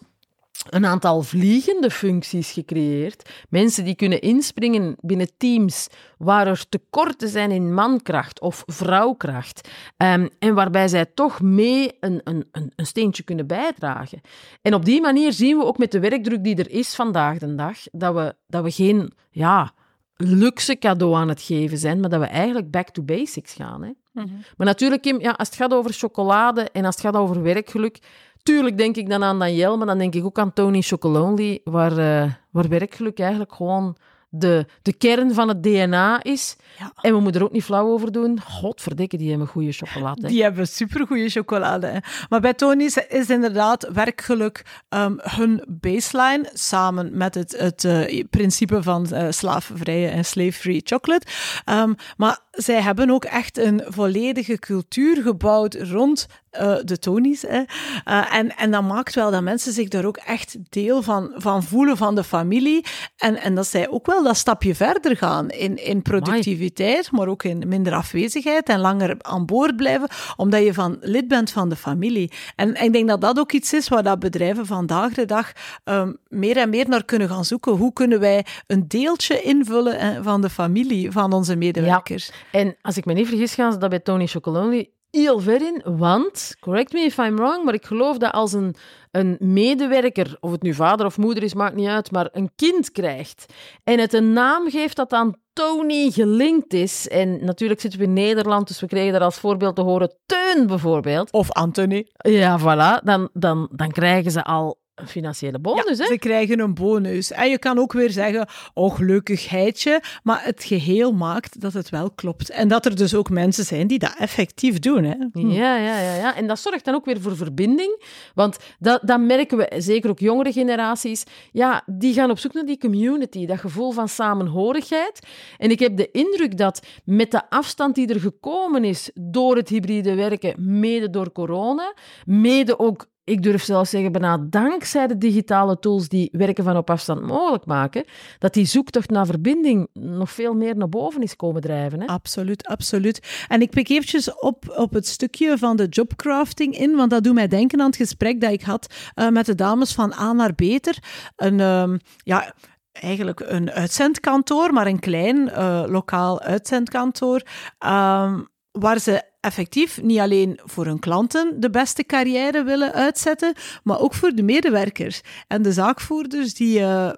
een 0.70 0.86
aantal 0.86 1.22
vliegende 1.22 1.90
functies 1.90 2.52
gecreëerd. 2.52 3.30
Mensen 3.48 3.84
die 3.84 3.94
kunnen 3.94 4.20
inspringen 4.20 4.96
binnen 5.00 5.30
teams 5.36 5.88
waar 6.18 6.46
er 6.46 6.68
tekorten 6.68 7.28
zijn 7.28 7.50
in 7.50 7.74
mankracht 7.74 8.40
of 8.40 8.62
vrouwkracht. 8.66 9.68
Um, 9.96 10.28
en 10.38 10.54
waarbij 10.54 10.88
zij 10.88 11.06
toch 11.14 11.40
mee 11.40 11.96
een, 12.00 12.20
een, 12.24 12.46
een 12.76 12.86
steentje 12.86 13.22
kunnen 13.22 13.46
bijdragen. 13.46 14.20
En 14.62 14.74
op 14.74 14.84
die 14.84 15.00
manier 15.00 15.32
zien 15.32 15.58
we 15.58 15.64
ook 15.64 15.78
met 15.78 15.92
de 15.92 16.00
werkdruk 16.00 16.44
die 16.44 16.56
er 16.56 16.70
is 16.70 16.94
vandaag 16.94 17.38
de 17.38 17.54
dag, 17.54 17.78
dat 17.92 18.14
we, 18.14 18.34
dat 18.46 18.62
we 18.62 18.70
geen 18.70 19.12
ja, 19.30 19.72
luxe 20.16 20.78
cadeau 20.78 21.14
aan 21.14 21.28
het 21.28 21.42
geven 21.42 21.78
zijn, 21.78 22.00
maar 22.00 22.10
dat 22.10 22.20
we 22.20 22.26
eigenlijk 22.26 22.70
back 22.70 22.88
to 22.88 23.02
basics 23.02 23.52
gaan. 23.52 23.82
Hè? 23.82 23.90
Mhm. 24.12 24.28
Maar 24.56 24.66
natuurlijk, 24.66 25.02
Kim, 25.02 25.20
ja, 25.20 25.30
als 25.30 25.48
het 25.48 25.56
gaat 25.56 25.72
over 25.72 25.92
chocolade 25.92 26.70
en 26.70 26.84
als 26.84 26.94
het 26.94 27.04
gaat 27.04 27.16
over 27.16 27.42
werkgeluk, 27.42 27.98
tuurlijk 28.46 28.78
denk 28.78 28.96
ik 28.96 29.08
dan 29.08 29.22
aan 29.22 29.38
Daniel, 29.38 29.76
maar 29.76 29.86
dan 29.86 29.98
denk 29.98 30.14
ik 30.14 30.24
ook 30.24 30.38
aan 30.38 30.52
Tony 30.52 30.82
Chocolonely, 30.82 31.60
waar, 31.64 31.98
eh, 31.98 32.30
waar 32.50 32.68
werkgeluk 32.68 33.18
eigenlijk 33.18 33.54
gewoon 33.54 33.96
de, 34.28 34.66
de 34.82 34.92
kern 34.92 35.34
van 35.34 35.48
het 35.48 35.62
DNA 35.62 36.22
is. 36.22 36.56
Ja. 36.78 36.92
En 37.00 37.12
we 37.14 37.20
moeten 37.20 37.40
er 37.40 37.46
ook 37.46 37.52
niet 37.52 37.64
flauw 37.64 37.88
over 37.88 38.12
doen. 38.12 38.40
Godverdikke, 38.40 39.16
die 39.16 39.28
hebben 39.30 39.46
goede 39.46 39.72
chocolade. 39.72 40.20
hè. 40.22 40.28
Die 40.28 40.42
hebben 40.42 40.68
supergoeie 40.68 41.28
chocolade. 41.28 41.86
hè. 41.86 41.98
Maar 42.28 42.40
bij 42.40 42.54
Tony's 42.54 42.96
is 43.08 43.30
inderdaad 43.30 43.88
werkgeluk 43.92 44.64
ehm, 44.88 45.14
hun 45.16 45.64
baseline, 45.68 46.50
samen 46.52 47.16
met 47.16 47.34
het, 47.34 47.56
het 47.58 47.84
eh, 47.84 48.24
principe 48.30 48.82
van 48.82 49.06
eh 49.06 49.26
slavenvrije 49.30 50.08
en 50.08 50.24
slave-free 50.24 50.80
chocolate. 50.84 51.26
Ehm, 51.64 51.92
maar 52.16 52.38
zij 52.56 52.80
hebben 52.80 53.10
ook 53.10 53.24
echt 53.24 53.58
een 53.58 53.82
volledige 53.86 54.58
cultuur 54.58 55.22
gebouwd 55.22 55.74
rond 55.74 56.26
eh, 56.50 56.74
de 56.84 56.98
Tony's. 56.98 57.42
Hè. 57.42 57.62
Eh, 58.04 58.34
en, 58.34 58.56
en 58.56 58.70
dat 58.70 58.82
maakt 58.82 59.14
wel 59.14 59.30
dat 59.30 59.42
mensen 59.42 59.72
zich 59.72 59.88
daar 59.88 60.04
ook 60.04 60.16
echt 60.16 60.56
deel 60.68 61.02
van, 61.02 61.32
van 61.34 61.62
voelen 61.62 61.96
van 61.96 62.14
de 62.14 62.24
familie. 62.24 62.84
En, 63.16 63.36
en 63.36 63.54
dat 63.54 63.66
zij 63.66 63.88
ook 63.88 64.06
wel 64.06 64.22
dat 64.22 64.36
stapje 64.36 64.74
verder 64.74 65.16
gaan 65.16 65.50
in, 65.50 65.84
in 65.84 66.02
productiviteit, 66.02 67.10
maar 67.10 67.28
ook 67.28 67.42
in 67.42 67.62
minder 67.66 67.94
afwezigheid 67.94 68.68
en 68.68 68.80
langer 68.80 69.16
aan 69.18 69.46
boord 69.46 69.76
blijven, 69.76 70.08
omdat 70.36 70.64
je 70.64 70.74
van 70.74 70.96
lid 71.00 71.28
bent 71.28 71.50
van 71.50 71.68
de 71.68 71.76
familie. 71.76 72.32
En, 72.56 72.74
en 72.74 72.84
ik 72.84 72.92
denk 72.92 73.08
dat 73.08 73.20
dat 73.20 73.38
ook 73.38 73.52
iets 73.52 73.72
is 73.72 73.88
waar 73.88 74.02
dat 74.02 74.18
bedrijven 74.18 74.66
vandaag 74.66 75.12
de 75.12 75.24
dag 75.24 75.52
ehm, 75.84 76.12
meer 76.28 76.56
en 76.56 76.70
meer 76.70 76.88
naar 76.88 77.04
kunnen 77.04 77.28
gaan 77.28 77.44
zoeken. 77.44 77.72
Hoe 77.72 77.92
kunnen 77.92 78.20
wij 78.20 78.46
een 78.66 78.88
deeltje 78.88 79.42
invullen 79.42 80.24
van 80.24 80.40
de 80.40 80.50
familie, 80.50 81.12
van 81.12 81.32
onze 81.32 81.56
medewerkers? 81.56 82.30
En 82.52 82.76
als 82.82 82.96
ik 82.96 83.04
me 83.04 83.12
niet 83.12 83.28
vergis, 83.28 83.54
gaan 83.54 83.72
ze 83.72 83.78
dat 83.78 83.90
bij 83.90 84.00
Tony 84.00 84.26
Chocolonely 84.26 84.90
heel 85.10 85.40
ver 85.40 85.62
in. 85.62 85.82
Want, 85.96 86.56
correct 86.60 86.92
me 86.92 87.00
if 87.00 87.18
I'm 87.18 87.36
wrong, 87.36 87.64
maar 87.64 87.74
ik 87.74 87.86
geloof 87.86 88.18
dat 88.18 88.32
als 88.32 88.52
een, 88.52 88.74
een 89.10 89.36
medewerker, 89.40 90.36
of 90.40 90.50
het 90.50 90.62
nu 90.62 90.74
vader 90.74 91.06
of 91.06 91.18
moeder 91.18 91.42
is, 91.42 91.54
maakt 91.54 91.74
niet 91.74 91.88
uit, 91.88 92.10
maar 92.10 92.28
een 92.32 92.50
kind 92.56 92.90
krijgt 92.92 93.46
en 93.84 93.98
het 93.98 94.12
een 94.12 94.32
naam 94.32 94.70
geeft 94.70 94.96
dat 94.96 95.12
aan 95.12 95.34
Tony 95.52 96.10
gelinkt 96.10 96.72
is. 96.72 97.08
En 97.08 97.44
natuurlijk 97.44 97.80
zitten 97.80 98.00
we 98.00 98.06
in 98.06 98.12
Nederland, 98.12 98.68
dus 98.68 98.80
we 98.80 98.86
krijgen 98.86 99.12
daar 99.12 99.22
als 99.22 99.38
voorbeeld 99.38 99.76
te 99.76 99.82
horen 99.82 100.14
Teun 100.26 100.66
bijvoorbeeld. 100.66 101.32
Of 101.32 101.52
Anthony. 101.52 102.06
Ja, 102.16 102.60
voilà. 102.60 103.04
Dan, 103.04 103.28
dan, 103.32 103.68
dan 103.72 103.90
krijgen 103.90 104.30
ze 104.30 104.44
al 104.44 104.78
een 104.96 105.08
financiële 105.08 105.58
bonus, 105.58 105.98
hè? 105.98 106.06
Ze 106.06 106.18
krijgen 106.18 106.60
een 106.60 106.74
bonus. 106.74 107.30
En 107.30 107.50
je 107.50 107.58
kan 107.58 107.78
ook 107.78 107.92
weer 107.92 108.10
zeggen, 108.10 108.48
oh, 108.74 108.94
gelukkigheidje. 108.94 110.02
Maar 110.22 110.44
het 110.44 110.64
geheel 110.64 111.12
maakt 111.12 111.60
dat 111.60 111.72
het 111.72 111.88
wel 111.88 112.10
klopt. 112.10 112.50
En 112.50 112.68
dat 112.68 112.86
er 112.86 112.96
dus 112.96 113.14
ook 113.14 113.30
mensen 113.30 113.64
zijn 113.64 113.86
die 113.86 113.98
dat 113.98 114.14
effectief 114.18 114.78
doen. 114.78 115.04
Hè? 115.04 115.14
Hm. 115.32 115.50
Ja, 115.50 115.76
ja, 115.76 115.98
ja, 115.98 116.14
ja. 116.14 116.36
En 116.36 116.46
dat 116.46 116.58
zorgt 116.58 116.84
dan 116.84 116.94
ook 116.94 117.04
weer 117.04 117.20
voor 117.20 117.36
verbinding. 117.36 118.02
Want 118.34 118.56
dat, 118.78 119.00
dat 119.04 119.20
merken 119.20 119.58
we, 119.58 119.72
zeker 119.78 120.10
ook 120.10 120.18
jongere 120.18 120.52
generaties, 120.52 121.24
ja, 121.52 121.82
die 121.86 122.14
gaan 122.14 122.30
op 122.30 122.38
zoek 122.38 122.52
naar 122.52 122.64
die 122.66 122.78
community, 122.78 123.46
dat 123.46 123.58
gevoel 123.58 123.92
van 123.92 124.08
samenhorigheid. 124.08 125.26
En 125.58 125.70
ik 125.70 125.78
heb 125.78 125.96
de 125.96 126.10
indruk 126.10 126.56
dat 126.58 126.86
met 127.04 127.30
de 127.30 127.50
afstand 127.50 127.94
die 127.94 128.08
er 128.08 128.20
gekomen 128.20 128.84
is 128.84 129.10
door 129.14 129.56
het 129.56 129.68
hybride 129.68 130.14
werken, 130.14 130.54
mede 130.78 131.10
door 131.10 131.32
corona, 131.32 131.94
mede 132.24 132.78
ook 132.78 133.06
ik 133.26 133.42
durf 133.42 133.62
zelfs 133.62 133.90
zeggen, 133.90 134.12
bijna 134.12 134.38
dankzij 134.38 135.06
de 135.06 135.18
digitale 135.18 135.78
tools 135.78 136.08
die 136.08 136.28
werken 136.32 136.64
van 136.64 136.76
op 136.76 136.90
afstand 136.90 137.22
mogelijk 137.22 137.66
maken, 137.66 138.04
dat 138.38 138.54
die 138.54 138.64
zoektocht 138.64 139.10
naar 139.10 139.26
verbinding 139.26 139.88
nog 139.92 140.30
veel 140.30 140.54
meer 140.54 140.76
naar 140.76 140.88
boven 140.88 141.22
is 141.22 141.36
komen 141.36 141.60
drijven. 141.62 142.00
Hè? 142.00 142.06
Absoluut, 142.06 142.66
absoluut. 142.66 143.46
En 143.48 143.60
ik 143.60 143.70
pik 143.70 143.88
eventjes 143.88 144.34
op, 144.34 144.74
op 144.76 144.92
het 144.92 145.06
stukje 145.06 145.58
van 145.58 145.76
de 145.76 145.86
jobcrafting 145.86 146.78
in, 146.78 146.96
want 146.96 147.10
dat 147.10 147.24
doet 147.24 147.34
mij 147.34 147.48
denken 147.48 147.80
aan 147.80 147.86
het 147.86 147.96
gesprek 147.96 148.40
dat 148.40 148.52
ik 148.52 148.62
had 148.62 148.94
uh, 149.14 149.28
met 149.28 149.46
de 149.46 149.54
dames 149.54 149.94
van 149.94 150.12
A 150.12 150.32
naar 150.32 150.54
Beter. 150.54 150.98
Een, 151.36 151.60
um, 151.60 151.98
ja, 152.22 152.54
eigenlijk 152.92 153.40
een 153.40 153.70
uitzendkantoor, 153.70 154.72
maar 154.72 154.86
een 154.86 155.00
klein 155.00 155.36
uh, 155.36 155.84
lokaal 155.86 156.40
uitzendkantoor, 156.40 157.42
um, 157.78 158.48
waar 158.70 158.98
ze 158.98 159.22
effectief 159.46 160.02
niet 160.02 160.18
alleen 160.18 160.60
voor 160.64 160.86
hun 160.86 160.98
klanten 160.98 161.60
de 161.60 161.70
beste 161.70 162.04
carrière 162.04 162.62
willen 162.62 162.92
uitzetten, 162.92 163.54
maar 163.82 164.00
ook 164.00 164.14
voor 164.14 164.30
de 164.30 164.42
medewerkers. 164.42 165.20
En 165.46 165.62
de 165.62 165.72
zaakvoerders 165.72 166.54
die... 166.54 166.80
Uh, 166.80 167.10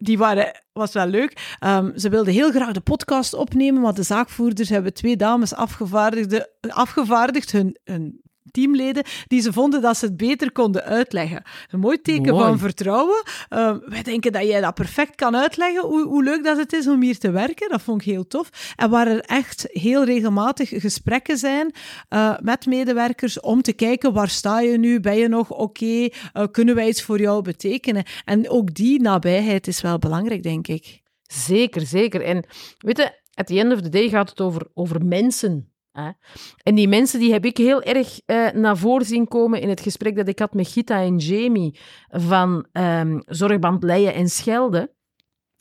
die 0.00 0.18
waren, 0.18 0.60
was 0.72 0.92
wel 0.92 1.06
leuk. 1.06 1.56
Um, 1.64 1.98
ze 1.98 2.08
wilden 2.08 2.32
heel 2.32 2.50
graag 2.50 2.72
de 2.72 2.80
podcast 2.80 3.34
opnemen, 3.34 3.82
maar 3.82 3.94
de 3.94 4.02
zaakvoerders 4.02 4.68
hebben 4.68 4.94
twee 4.94 5.16
dames 5.16 5.54
afgevaardigd, 5.54 6.48
afgevaardigd 6.68 7.52
hun, 7.52 7.78
hun 7.84 8.20
teamleden, 8.50 9.04
die 9.26 9.40
ze 9.40 9.52
vonden 9.52 9.82
dat 9.82 9.96
ze 9.96 10.04
het 10.04 10.16
beter 10.16 10.52
konden 10.52 10.84
uitleggen. 10.84 11.42
Een 11.70 11.80
mooi 11.80 12.00
teken 12.00 12.32
mooi. 12.32 12.44
van 12.44 12.58
vertrouwen. 12.58 13.22
Uh, 13.50 13.74
wij 13.84 14.02
denken 14.02 14.32
dat 14.32 14.42
jij 14.42 14.60
dat 14.60 14.74
perfect 14.74 15.14
kan 15.14 15.36
uitleggen, 15.36 15.82
hoe, 15.82 16.06
hoe, 16.06 16.24
leuk 16.24 16.44
dat 16.44 16.56
het 16.56 16.72
is 16.72 16.88
om 16.88 17.02
hier 17.02 17.18
te 17.18 17.30
werken. 17.30 17.68
Dat 17.68 17.82
vond 17.82 18.00
ik 18.00 18.06
heel 18.06 18.26
tof. 18.26 18.72
En 18.76 18.90
waar 18.90 19.06
er 19.06 19.20
echt 19.20 19.66
heel 19.70 20.04
regelmatig 20.04 20.68
gesprekken 20.68 21.38
zijn 21.38 21.74
uh, 22.10 22.34
met 22.40 22.66
medewerkers 22.66 23.40
om 23.40 23.62
te 23.62 23.72
kijken, 23.72 24.12
waar 24.12 24.28
sta 24.28 24.60
je 24.60 24.78
nu? 24.78 25.00
Ben 25.00 25.16
je 25.16 25.28
nog 25.28 25.50
oké? 25.50 25.62
Okay? 25.62 26.12
Uh, 26.34 26.42
kunnen 26.50 26.74
wij 26.74 26.88
iets 26.88 27.02
voor 27.02 27.20
jou 27.20 27.42
betekenen? 27.42 28.04
En 28.24 28.50
ook 28.50 28.74
die 28.74 29.00
nabijheid 29.00 29.66
is 29.66 29.80
wel 29.80 29.98
belangrijk, 29.98 30.42
denk 30.42 30.68
ik. 30.68 31.00
Zeker, 31.22 31.80
zeker. 31.86 32.22
En 32.22 32.44
weet 32.78 32.96
je, 32.96 33.12
at 33.34 33.46
the 33.46 33.58
end 33.58 33.72
of 33.72 33.80
the 33.80 33.88
day 33.88 34.08
gaat 34.08 34.30
het 34.30 34.40
over, 34.40 34.66
over 34.74 35.04
mensen. 35.04 35.72
En 36.62 36.74
die 36.74 36.88
mensen 36.88 37.20
die 37.20 37.32
heb 37.32 37.44
ik 37.44 37.56
heel 37.56 37.82
erg 37.82 38.20
uh, 38.26 38.50
naar 38.50 38.76
voren 38.76 39.06
zien 39.06 39.28
komen 39.28 39.60
in 39.60 39.68
het 39.68 39.80
gesprek 39.80 40.16
dat 40.16 40.28
ik 40.28 40.38
had 40.38 40.54
met 40.54 40.68
Gita 40.68 41.00
en 41.00 41.16
Jamie 41.16 41.78
van 42.08 42.66
um, 42.72 43.22
Zorgband 43.26 43.82
Leien 43.82 44.14
en 44.14 44.28
Schelde, 44.28 44.94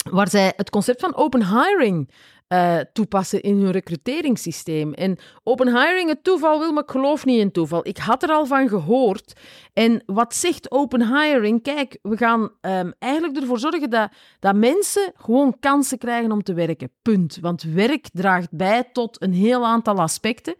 waar 0.10 0.30
zij 0.30 0.54
het 0.56 0.70
concept 0.70 1.00
van 1.00 1.16
open 1.16 1.46
hiring 1.46 2.12
uh, 2.50 2.80
toepassen 2.94 3.42
in 3.42 3.58
hun 3.62 3.72
recruteringssysteem. 3.72 4.94
En 4.94 5.18
open 5.44 5.68
hiring, 5.68 6.10
het 6.10 6.24
toeval 6.24 6.60
wil, 6.60 6.72
maar 6.72 6.84
ik 6.84 6.92
geloof 6.92 7.26
niet 7.26 7.40
in 7.40 7.52
toeval. 7.52 7.88
Ik 7.88 7.98
had 7.98 8.24
er 8.24 8.30
al 8.30 8.46
van 8.46 8.68
gehoord. 8.68 9.40
En 9.74 10.04
wat 10.06 10.36
zegt 10.36 10.72
open 10.72 11.18
hiring? 11.18 11.64
Kijk, 11.64 11.98
we 12.02 12.18
gaan 12.18 12.42
um, 12.42 12.94
eigenlijk 13.00 13.38
ervoor 13.38 13.60
zorgen 13.60 13.90
dat, 13.90 14.12
dat 14.40 14.56
mensen 14.56 15.12
gewoon 15.16 15.60
kansen 15.60 15.98
krijgen 15.98 16.32
om 16.32 16.44
te 16.44 16.54
werken. 16.54 16.92
Punt. 17.02 17.38
Want 17.42 17.64
werk 17.64 18.08
draagt 18.14 18.52
bij 18.52 18.84
tot 18.94 19.22
een 19.22 19.34
heel 19.34 19.66
aantal 19.66 19.98
aspecten. 19.98 20.56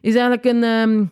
Is 0.00 0.14
eigenlijk 0.14 0.44
een... 0.44 0.62
Um, 0.62 1.10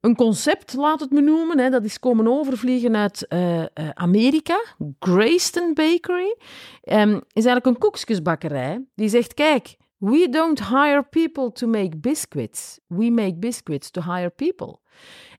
een 0.00 0.14
concept, 0.16 0.74
laat 0.74 1.00
het 1.00 1.10
me 1.10 1.20
noemen. 1.20 1.58
Hè, 1.58 1.70
dat 1.70 1.84
is 1.84 1.98
komen 1.98 2.26
overvliegen 2.28 2.96
uit 2.96 3.26
uh, 3.28 3.58
uh, 3.58 3.66
Amerika. 3.94 4.64
Grayston 4.98 5.74
Bakery. 5.74 6.36
Um, 6.84 7.14
is 7.14 7.44
eigenlijk 7.44 7.66
een 7.66 7.78
koekjesbakkerij. 7.78 8.84
Die 8.94 9.08
zegt, 9.08 9.34
kijk, 9.34 9.76
we 9.98 10.28
don't 10.30 10.68
hire 10.68 11.02
people 11.10 11.52
to 11.52 11.66
make 11.66 11.96
biscuits. 11.96 12.80
We 12.86 13.10
make 13.10 13.34
biscuits 13.34 13.90
to 13.90 14.02
hire 14.02 14.30
people. 14.30 14.78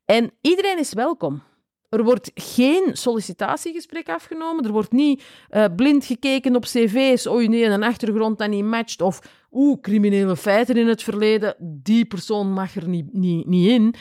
En 0.06 0.32
iedereen 0.42 0.80
is 0.80 0.94
welkom. 0.94 1.42
Er 1.90 2.04
wordt 2.04 2.32
geen 2.34 2.90
sollicitatiegesprek 2.92 4.10
afgenomen. 4.10 4.66
Er 4.66 4.72
wordt 4.72 4.92
niet 4.92 5.24
uh, 5.50 5.66
blind 5.76 6.06
gekeken 6.06 6.56
op 6.56 6.64
cv's. 6.64 7.28
Oh 7.28 7.48
nee, 7.48 7.66
een 7.66 7.84
achtergrond 7.84 8.38
dat 8.38 8.50
niet 8.50 8.64
matcht. 8.64 9.02
Of 9.02 9.22
oeh, 9.52 9.82
criminele 9.82 10.36
feiten 10.36 10.78
in 10.78 10.88
het 10.88 11.04
verleden. 11.04 11.56
Die 11.60 12.06
persoon 12.06 12.54
mag 12.54 12.76
er 12.76 12.88
niet, 12.88 13.14
niet, 13.14 13.48
niet 13.48 13.68
in. 13.68 13.96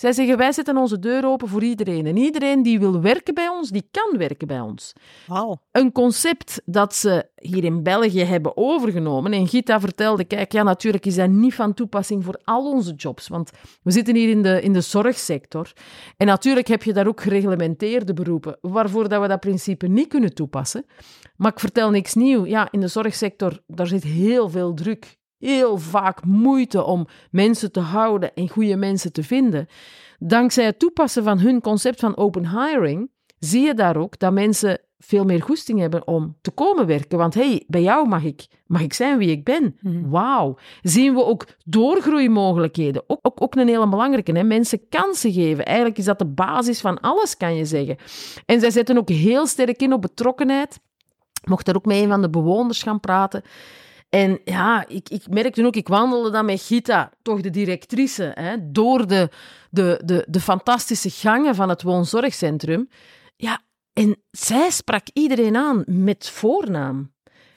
Zij 0.00 0.12
zeggen, 0.12 0.36
wij 0.36 0.52
zetten 0.52 0.76
onze 0.76 0.98
deur 0.98 1.26
open 1.26 1.48
voor 1.48 1.62
iedereen. 1.62 2.06
En 2.06 2.16
iedereen 2.16 2.62
die 2.62 2.78
wil 2.78 3.00
werken 3.00 3.34
bij 3.34 3.48
ons, 3.48 3.70
die 3.70 3.88
kan 3.90 4.18
werken 4.18 4.46
bij 4.46 4.60
ons. 4.60 4.92
Wow. 5.26 5.56
Een 5.70 5.92
concept 5.92 6.62
dat 6.64 6.94
ze 6.94 7.28
hier 7.34 7.64
in 7.64 7.82
België 7.82 8.24
hebben 8.24 8.56
overgenomen. 8.56 9.32
En 9.32 9.48
Gita 9.48 9.80
vertelde, 9.80 10.24
kijk, 10.24 10.52
ja, 10.52 10.62
natuurlijk 10.62 11.06
is 11.06 11.14
dat 11.14 11.28
niet 11.28 11.54
van 11.54 11.74
toepassing 11.74 12.24
voor 12.24 12.40
al 12.44 12.70
onze 12.70 12.94
jobs. 12.94 13.28
Want 13.28 13.50
we 13.82 13.90
zitten 13.90 14.14
hier 14.14 14.28
in 14.28 14.42
de, 14.42 14.62
in 14.62 14.72
de 14.72 14.80
zorgsector. 14.80 15.72
En 16.16 16.26
natuurlijk 16.26 16.66
heb 16.66 16.82
je 16.82 16.92
daar 16.92 17.06
ook 17.06 17.20
gereglementeerde 17.20 18.12
beroepen, 18.12 18.58
waarvoor 18.60 19.08
dat 19.08 19.20
we 19.20 19.28
dat 19.28 19.40
principe 19.40 19.86
niet 19.86 20.08
kunnen 20.08 20.34
toepassen. 20.34 20.86
Maar 21.36 21.52
ik 21.52 21.60
vertel 21.60 21.90
niks 21.90 22.14
nieuw. 22.14 22.46
Ja, 22.46 22.68
in 22.70 22.80
de 22.80 22.88
zorgsector, 22.88 23.60
daar 23.66 23.86
zit 23.86 24.02
heel 24.02 24.48
veel 24.48 24.74
druk 24.74 25.18
heel 25.40 25.78
vaak 25.78 26.24
moeite 26.24 26.84
om 26.84 27.06
mensen 27.30 27.72
te 27.72 27.80
houden 27.80 28.34
en 28.34 28.48
goede 28.48 28.76
mensen 28.76 29.12
te 29.12 29.22
vinden. 29.22 29.66
Dankzij 30.18 30.64
het 30.64 30.78
toepassen 30.78 31.24
van 31.24 31.38
hun 31.38 31.60
concept 31.60 32.00
van 32.00 32.16
open 32.16 32.48
hiring, 32.48 33.10
zie 33.38 33.62
je 33.62 33.74
daar 33.74 33.96
ook 33.96 34.18
dat 34.18 34.32
mensen 34.32 34.80
veel 34.98 35.24
meer 35.24 35.42
goesting 35.42 35.78
hebben 35.78 36.06
om 36.06 36.36
te 36.40 36.50
komen 36.50 36.86
werken. 36.86 37.18
Want 37.18 37.34
hey, 37.34 37.64
bij 37.66 37.82
jou 37.82 38.08
mag 38.08 38.24
ik, 38.24 38.46
mag 38.66 38.80
ik 38.80 38.92
zijn 38.92 39.18
wie 39.18 39.30
ik 39.30 39.44
ben. 39.44 39.76
Mm. 39.80 40.10
Wauw. 40.10 40.56
Zien 40.82 41.14
we 41.14 41.24
ook 41.24 41.46
doorgroeimogelijkheden. 41.64 43.02
Ook, 43.06 43.18
ook, 43.22 43.42
ook 43.42 43.54
een 43.54 43.68
hele 43.68 43.88
belangrijke. 43.88 44.32
Hè? 44.32 44.42
Mensen 44.42 44.88
kansen 44.88 45.32
geven. 45.32 45.64
Eigenlijk 45.64 45.98
is 45.98 46.04
dat 46.04 46.18
de 46.18 46.26
basis 46.26 46.80
van 46.80 47.00
alles, 47.00 47.36
kan 47.36 47.56
je 47.56 47.64
zeggen. 47.64 47.96
En 48.46 48.60
zij 48.60 48.70
zetten 48.70 48.98
ook 48.98 49.08
heel 49.08 49.46
sterk 49.46 49.82
in 49.82 49.92
op 49.92 50.02
betrokkenheid. 50.02 50.80
Mocht 51.48 51.66
daar 51.66 51.76
ook 51.76 51.86
met 51.86 51.96
een 51.96 52.08
van 52.08 52.22
de 52.22 52.30
bewoners 52.30 52.82
gaan 52.82 53.00
praten. 53.00 53.42
En 54.10 54.40
ja, 54.44 54.84
ik, 54.88 55.08
ik 55.08 55.28
merkte 55.28 55.66
ook, 55.66 55.76
ik 55.76 55.88
wandelde 55.88 56.30
dan 56.30 56.44
met 56.44 56.62
Gita, 56.62 57.12
toch 57.22 57.40
de 57.40 57.50
directrice, 57.50 58.32
hè, 58.34 58.56
door 58.60 59.06
de, 59.06 59.28
de, 59.70 60.00
de, 60.04 60.24
de 60.28 60.40
fantastische 60.40 61.10
gangen 61.10 61.54
van 61.54 61.68
het 61.68 61.82
woonzorgcentrum. 61.82 62.88
Ja, 63.36 63.60
en 63.92 64.22
zij 64.30 64.70
sprak 64.70 65.06
iedereen 65.12 65.56
aan 65.56 65.82
met 65.86 66.28
voornaam. 66.28 67.12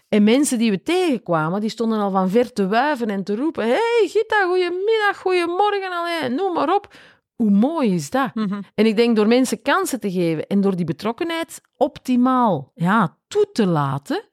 En 0.09 0.23
mensen 0.23 0.57
die 0.57 0.71
we 0.71 0.81
tegenkwamen, 0.81 1.61
die 1.61 1.69
stonden 1.69 1.99
al 1.99 2.11
van 2.11 2.29
ver 2.29 2.53
te 2.53 2.67
wuiven 2.67 3.09
en 3.09 3.23
te 3.23 3.35
roepen: 3.35 3.67
hey 3.67 4.07
Gita, 4.07 4.45
goedemiddag, 4.45 5.17
goedemorgen, 5.17 5.91
alleen, 5.91 6.35
noem 6.35 6.53
maar 6.53 6.75
op. 6.75 6.93
Hoe 7.35 7.49
mooi 7.49 7.93
is 7.93 8.09
dat? 8.09 8.35
Mhm. 8.35 8.61
En 8.75 8.85
ik 8.85 8.95
denk 8.95 9.15
door 9.15 9.27
mensen 9.27 9.61
kansen 9.61 9.99
te 9.99 10.11
geven 10.11 10.47
en 10.47 10.61
door 10.61 10.75
die 10.75 10.85
betrokkenheid 10.85 11.61
optimaal 11.77 12.71
ja, 12.73 13.17
toe 13.27 13.49
te 13.51 13.65
laten, 13.65 14.23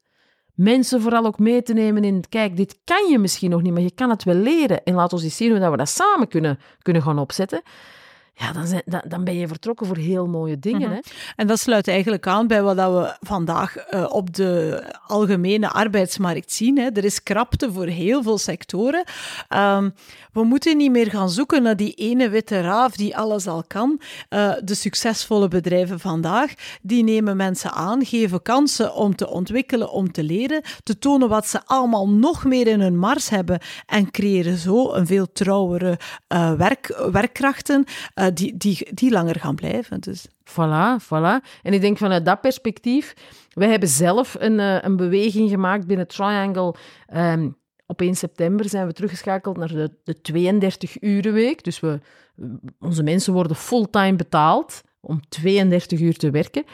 mensen 0.60 1.00
vooral 1.00 1.26
ook 1.26 1.38
mee 1.38 1.62
te 1.62 1.72
nemen 1.72 2.04
in, 2.04 2.24
kijk, 2.28 2.56
dit 2.56 2.78
kan 2.84 3.08
je 3.10 3.18
misschien 3.18 3.50
nog 3.50 3.62
niet, 3.62 3.72
maar 3.72 3.82
je 3.82 3.94
kan 3.94 4.10
het 4.10 4.24
wel 4.24 4.34
leren. 4.34 4.84
En 4.84 4.94
laat 4.94 5.12
ons 5.12 5.22
eens 5.22 5.36
zien 5.36 5.56
hoe 5.56 5.70
we 5.70 5.76
dat 5.76 5.88
samen 5.88 6.28
kunnen, 6.28 6.58
kunnen 6.82 7.02
gaan 7.02 7.18
opzetten. 7.18 7.62
Ja, 8.40 8.52
dan, 8.52 8.66
zijn, 8.66 8.82
dan, 8.84 9.02
dan 9.08 9.24
ben 9.24 9.34
je 9.34 9.48
vertrokken 9.48 9.86
voor 9.86 9.96
heel 9.96 10.26
mooie 10.26 10.58
dingen. 10.58 10.88
Mhm. 10.88 10.90
hè? 10.90 10.98
En 11.36 11.46
dat 11.46 11.58
sluit 11.58 11.88
eigenlijk 11.88 12.26
aan 12.26 12.46
bij 12.46 12.62
wat 12.62 12.76
we 12.76 13.16
vandaag 13.20 13.76
eh, 13.76 14.06
op 14.08 14.34
de 14.34 14.82
algemene 15.06 15.70
arbeidsmarkt 15.70 16.52
zien. 16.52 16.78
Hè. 16.78 16.88
Er 16.88 17.04
is 17.04 17.22
krapte 17.22 17.72
voor 17.72 17.86
heel 17.86 18.22
veel 18.22 18.38
sectoren. 18.38 19.04
Ehm, 19.48 19.90
we 20.32 20.44
moeten 20.44 20.76
niet 20.76 20.90
meer 20.90 21.10
gaan 21.10 21.30
zoeken 21.30 21.62
naar 21.62 21.76
die 21.76 21.94
ene 21.94 22.28
witte 22.28 22.60
raaf 22.60 22.96
die 22.96 23.16
alles 23.16 23.46
al 23.46 23.64
kan. 23.66 24.00
Eh, 24.28 24.52
de 24.64 24.74
succesvolle 24.74 25.48
bedrijven 25.48 26.00
vandaag, 26.00 26.54
die 26.82 27.04
nemen 27.04 27.36
mensen 27.36 27.72
aan, 27.72 28.04
geven 28.04 28.42
kansen 28.42 28.94
om 28.94 29.16
te 29.16 29.28
ontwikkelen, 29.28 29.90
om 29.90 30.12
te 30.12 30.22
leren, 30.22 30.62
te 30.82 30.98
tonen 30.98 31.28
wat 31.28 31.46
ze 31.46 31.60
allemaal 31.64 32.08
nog 32.08 32.44
meer 32.44 32.66
in 32.66 32.80
hun 32.80 32.98
mars 32.98 33.28
hebben 33.28 33.60
en 33.86 34.10
creëren 34.10 34.56
zo 34.56 34.92
een 34.92 35.06
veel 35.06 35.32
trouwere 35.32 35.98
eh, 36.26 36.52
werk, 36.52 37.08
werkkrachten 37.12 37.84
eh, 38.30 38.36
die, 38.36 38.56
die, 38.56 38.88
die 38.94 39.10
langer 39.10 39.40
gaan 39.40 39.54
blijven. 39.54 40.00
Dus. 40.00 40.26
Voilà, 40.28 41.04
voilà. 41.04 41.62
En 41.62 41.72
ik 41.72 41.80
denk 41.80 41.98
vanuit 41.98 42.24
dat 42.24 42.40
perspectief, 42.40 43.14
wij 43.52 43.68
hebben 43.68 43.88
zelf 43.88 44.36
een, 44.38 44.60
eh, 44.60 44.82
een 44.82 44.96
beweging 44.96 45.50
gemaakt 45.50 45.86
binnen 45.86 46.06
Triangle. 46.06 46.74
Ehm, 47.06 47.48
op 47.86 48.00
1 48.00 48.14
september 48.14 48.68
zijn 48.68 48.86
we 48.86 48.92
teruggeschakeld 48.92 49.56
naar 49.56 49.68
de, 49.68 49.90
de 50.04 50.20
32-urenweek. 50.20 51.64
Dus 51.64 51.80
we, 51.80 52.00
onze 52.78 53.02
mensen 53.02 53.32
worden 53.32 53.56
fulltime 53.56 54.16
betaald 54.16 54.80
om 55.00 55.20
32 55.28 56.00
uur 56.00 56.16
te 56.16 56.30
werken. 56.30 56.64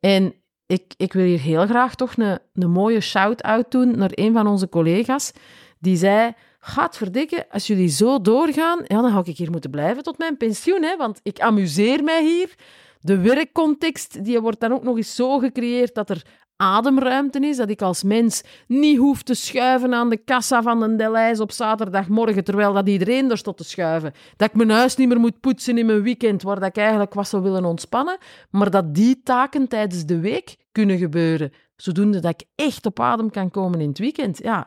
En 0.00 0.34
ik, 0.66 0.94
ik 0.96 1.12
wil 1.12 1.24
hier 1.24 1.40
heel 1.40 1.66
graag 1.66 1.94
toch 1.94 2.16
een, 2.16 2.38
een 2.54 2.70
mooie 2.70 3.00
shout-out 3.00 3.70
doen 3.70 3.98
naar 3.98 4.10
een 4.12 4.32
van 4.32 4.46
onze 4.46 4.68
collega's. 4.68 5.32
Die 5.78 5.96
zei, 5.96 6.32
gaat 6.66 6.96
verdikken, 6.96 7.46
als 7.50 7.66
jullie 7.66 7.88
zo 7.88 8.20
doorgaan, 8.20 8.80
ja, 8.86 9.00
dan 9.00 9.10
ga 9.10 9.22
ik 9.24 9.36
hier 9.36 9.50
moeten 9.50 9.70
blijven 9.70 10.02
tot 10.02 10.18
mijn 10.18 10.36
pensioen. 10.36 10.82
Hè, 10.82 10.96
want 10.96 11.20
ik 11.22 11.40
amuseer 11.40 12.04
mij 12.04 12.24
hier. 12.24 12.54
De 13.00 13.18
werkcontext 13.18 14.24
die 14.24 14.40
wordt 14.40 14.60
dan 14.60 14.72
ook 14.72 14.82
nog 14.82 14.96
eens 14.96 15.14
zo 15.14 15.38
gecreëerd 15.38 15.94
dat 15.94 16.10
er 16.10 16.22
ademruimte 16.56 17.38
is, 17.38 17.56
dat 17.56 17.70
ik 17.70 17.82
als 17.82 18.02
mens 18.02 18.42
niet 18.66 18.98
hoef 18.98 19.22
te 19.22 19.34
schuiven 19.34 19.94
aan 19.94 20.10
de 20.10 20.16
kassa 20.16 20.62
van 20.62 20.82
een 20.82 20.96
Delijs 20.96 21.40
op 21.40 21.52
zaterdagmorgen, 21.52 22.44
terwijl 22.44 22.72
dat 22.72 22.88
iedereen 22.88 23.30
er 23.30 23.38
stond 23.38 23.56
te 23.56 23.64
schuiven. 23.64 24.12
Dat 24.36 24.48
ik 24.48 24.54
mijn 24.54 24.70
huis 24.70 24.96
niet 24.96 25.08
meer 25.08 25.20
moet 25.20 25.40
poetsen 25.40 25.78
in 25.78 25.86
mijn 25.86 26.02
weekend, 26.02 26.42
waar 26.42 26.60
dat 26.60 26.68
ik 26.68 26.76
eigenlijk 26.76 27.14
was 27.14 27.28
zou 27.28 27.42
willen 27.42 27.64
ontspannen, 27.64 28.18
maar 28.50 28.70
dat 28.70 28.94
die 28.94 29.20
taken 29.22 29.68
tijdens 29.68 30.04
de 30.04 30.20
week 30.20 30.56
kunnen 30.72 30.98
gebeuren, 30.98 31.52
zodoende 31.76 32.20
dat 32.20 32.40
ik 32.40 32.48
echt 32.54 32.86
op 32.86 33.00
adem 33.00 33.30
kan 33.30 33.50
komen 33.50 33.80
in 33.80 33.88
het 33.88 33.98
weekend. 33.98 34.38
Ja, 34.42 34.66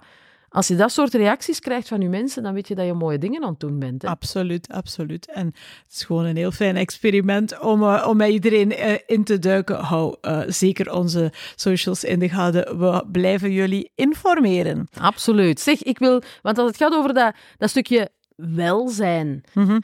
als 0.50 0.68
je 0.68 0.76
dat 0.76 0.92
soort 0.92 1.14
reacties 1.14 1.60
krijgt 1.60 1.88
van 1.88 2.02
je 2.02 2.10
mensen, 2.10 2.44
dan 2.44 2.54
weet 2.54 2.68
je 2.68 2.76
dat 2.76 2.86
je 2.86 2.94
mooie 2.94 3.18
dingen 3.18 3.44
aan 3.44 3.50
het 3.50 3.60
doen 3.60 3.80
bent. 3.80 4.02
Hè? 4.02 4.08
Absoluut, 4.08 4.68
absoluut. 4.72 5.32
En 5.32 5.46
het 5.46 5.94
is 5.94 6.04
gewoon 6.04 6.26
een 6.26 6.36
heel 6.36 6.52
fijn 6.52 6.76
experiment 6.76 7.60
om, 7.60 7.84
uh, 7.84 8.06
om 8.08 8.18
met 8.18 8.30
iedereen 8.30 8.72
uh, 8.72 8.94
in 9.06 9.24
te 9.24 9.40
duiken. 9.40 9.80
Hou 9.80 10.18
uh, 10.22 10.42
zeker 10.48 10.94
onze 10.94 11.32
socials 11.56 12.04
in 12.04 12.20
de 12.20 12.30
gaten. 12.30 12.80
We 12.80 13.06
blijven 13.12 13.52
jullie 13.52 13.92
informeren. 13.96 14.88
Absoluut. 15.00 15.60
Zeg, 15.60 15.84
ik 15.84 16.00
wil, 16.00 16.22
want 16.42 16.58
als 16.58 16.68
het 16.68 16.78
gaat 16.78 16.94
over 16.94 17.14
dat, 17.14 17.36
dat 17.58 17.70
stukje 17.70 18.10
welzijn. 18.36 19.44
Mm 19.54 19.66
-hmm. 19.66 19.82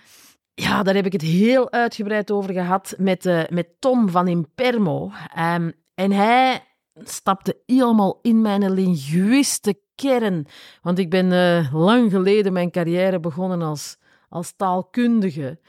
Ja, 0.53 0.83
daar 0.83 0.95
heb 0.95 1.05
ik 1.05 1.11
het 1.11 1.21
heel 1.21 1.71
uitgebreid 1.71 2.31
over 2.31 2.53
gehad 2.53 2.93
met, 2.97 3.47
met 3.49 3.67
Tom 3.79 4.09
van 4.09 4.27
Impermo. 4.27 5.11
Um, 5.39 5.73
en 5.95 6.11
hij 6.11 6.63
stapte 7.03 7.61
helemaal 7.65 8.19
in 8.21 8.41
mijn 8.41 8.73
linguïste 8.73 9.81
Want 10.81 10.99
ik 10.99 11.09
ben 11.09 11.31
uh, 11.31 11.73
lang 11.73 12.11
geleden 12.11 12.53
mijn 12.53 12.71
carrière 12.71 13.19
begonnen 13.19 13.61
als, 13.61 13.97
als 14.29 14.53
taalkundige. 14.55 15.59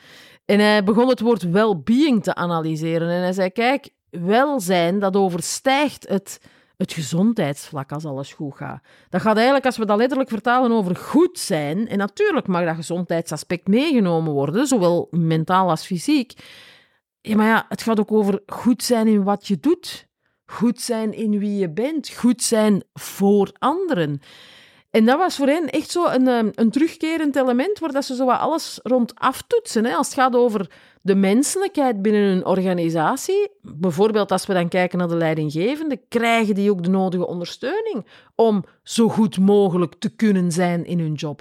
En 0.45 0.61
hij 0.61 0.85
begon 0.85 1.09
het 1.09 1.21
woord 1.21 1.43
well-being 1.43 2.23
te 2.23 2.35
analyseren. 2.35 3.09
En 3.09 3.21
hij 3.21 3.33
zei, 3.33 3.51
kijk, 3.51 3.91
welzijn, 4.11 4.99
dat 4.99 5.17
overstijgt 5.17 6.09
het, 6.09 6.41
het 6.77 6.93
gezondheidsvlak 6.93 7.93
als 7.93 8.05
alles 8.05 8.33
goed 8.33 8.57
gaat. 8.57 8.83
Dat 9.09 9.21
gaat 9.21 9.37
eigenlijk, 9.37 9.67
als 9.67 9.77
we 9.77 9.87
dat 9.87 9.99
letterlijk 9.99 10.31
vertalen, 10.31 10.73
over 10.73 10.97
goed 10.97 11.39
zijn. 11.39 11.89
En 11.89 11.99
natuurlijk 11.99 12.47
mag 12.47 12.65
dat 12.65 12.75
gezondheidsaspect 12.75 13.69
meegenomen 13.69 14.33
worden, 14.33 14.67
zowel 14.67 15.09
mentaal 15.11 15.71
als 15.71 15.87
fysiek. 15.87 16.33
Ja, 17.21 17.37
maar 17.37 17.47
ja, 17.47 17.67
het 17.69 17.83
gaat 17.83 18.01
ook 18.01 18.13
over 18.13 18.43
goed 18.47 18.83
zijn 18.83 19.07
in 19.07 19.25
wat 19.25 19.47
je 19.47 19.61
doet. 19.61 20.09
Goed 20.55 20.81
zijn 20.81 21.13
in 21.13 21.39
wie 21.39 21.59
je 21.59 21.71
bent. 21.71 22.09
Goed 22.09 22.43
zijn 22.43 22.83
voor 22.93 23.53
anderen. 23.59 24.21
En 24.91 25.05
dat 25.05 25.19
was 25.19 25.37
voor 25.37 25.47
hen 25.47 25.71
echt 25.71 25.91
zo 25.91 26.07
een, 26.07 26.53
een 26.55 26.71
terugkerend 26.71 27.37
element 27.37 27.79
waar 27.79 27.93
dat 27.93 28.05
ze 28.05 28.15
zo 28.15 28.25
wat 28.25 28.39
alles 28.39 28.81
rond 28.83 29.15
aftoetsen. 29.15 29.85
Hè. 29.85 29.95
Als 29.95 30.07
het 30.07 30.17
gaat 30.17 30.37
over 30.37 30.71
de 31.03 31.15
menselijkheid 31.15 32.03
binnen 32.03 32.23
een 32.23 32.47
organisatie, 32.47 33.51
bijvoorbeeld 33.61 34.33
als 34.33 34.47
we 34.47 34.53
dan 34.53 34.69
kijken 34.69 34.99
naar 34.99 35.09
de 35.09 35.17
leidinggevende, 35.17 36.01
krijgen 36.09 36.55
die 36.55 36.71
ook 36.71 36.83
de 36.83 36.91
nodige 36.91 37.27
ondersteuning 37.27 38.07
om 38.35 38.65
zo 38.83 39.09
goed 39.09 39.39
mogelijk 39.39 39.95
te 39.99 40.15
kunnen 40.17 40.53
zijn 40.53 40.85
in 40.85 40.99
hun 40.99 41.15
job. 41.15 41.41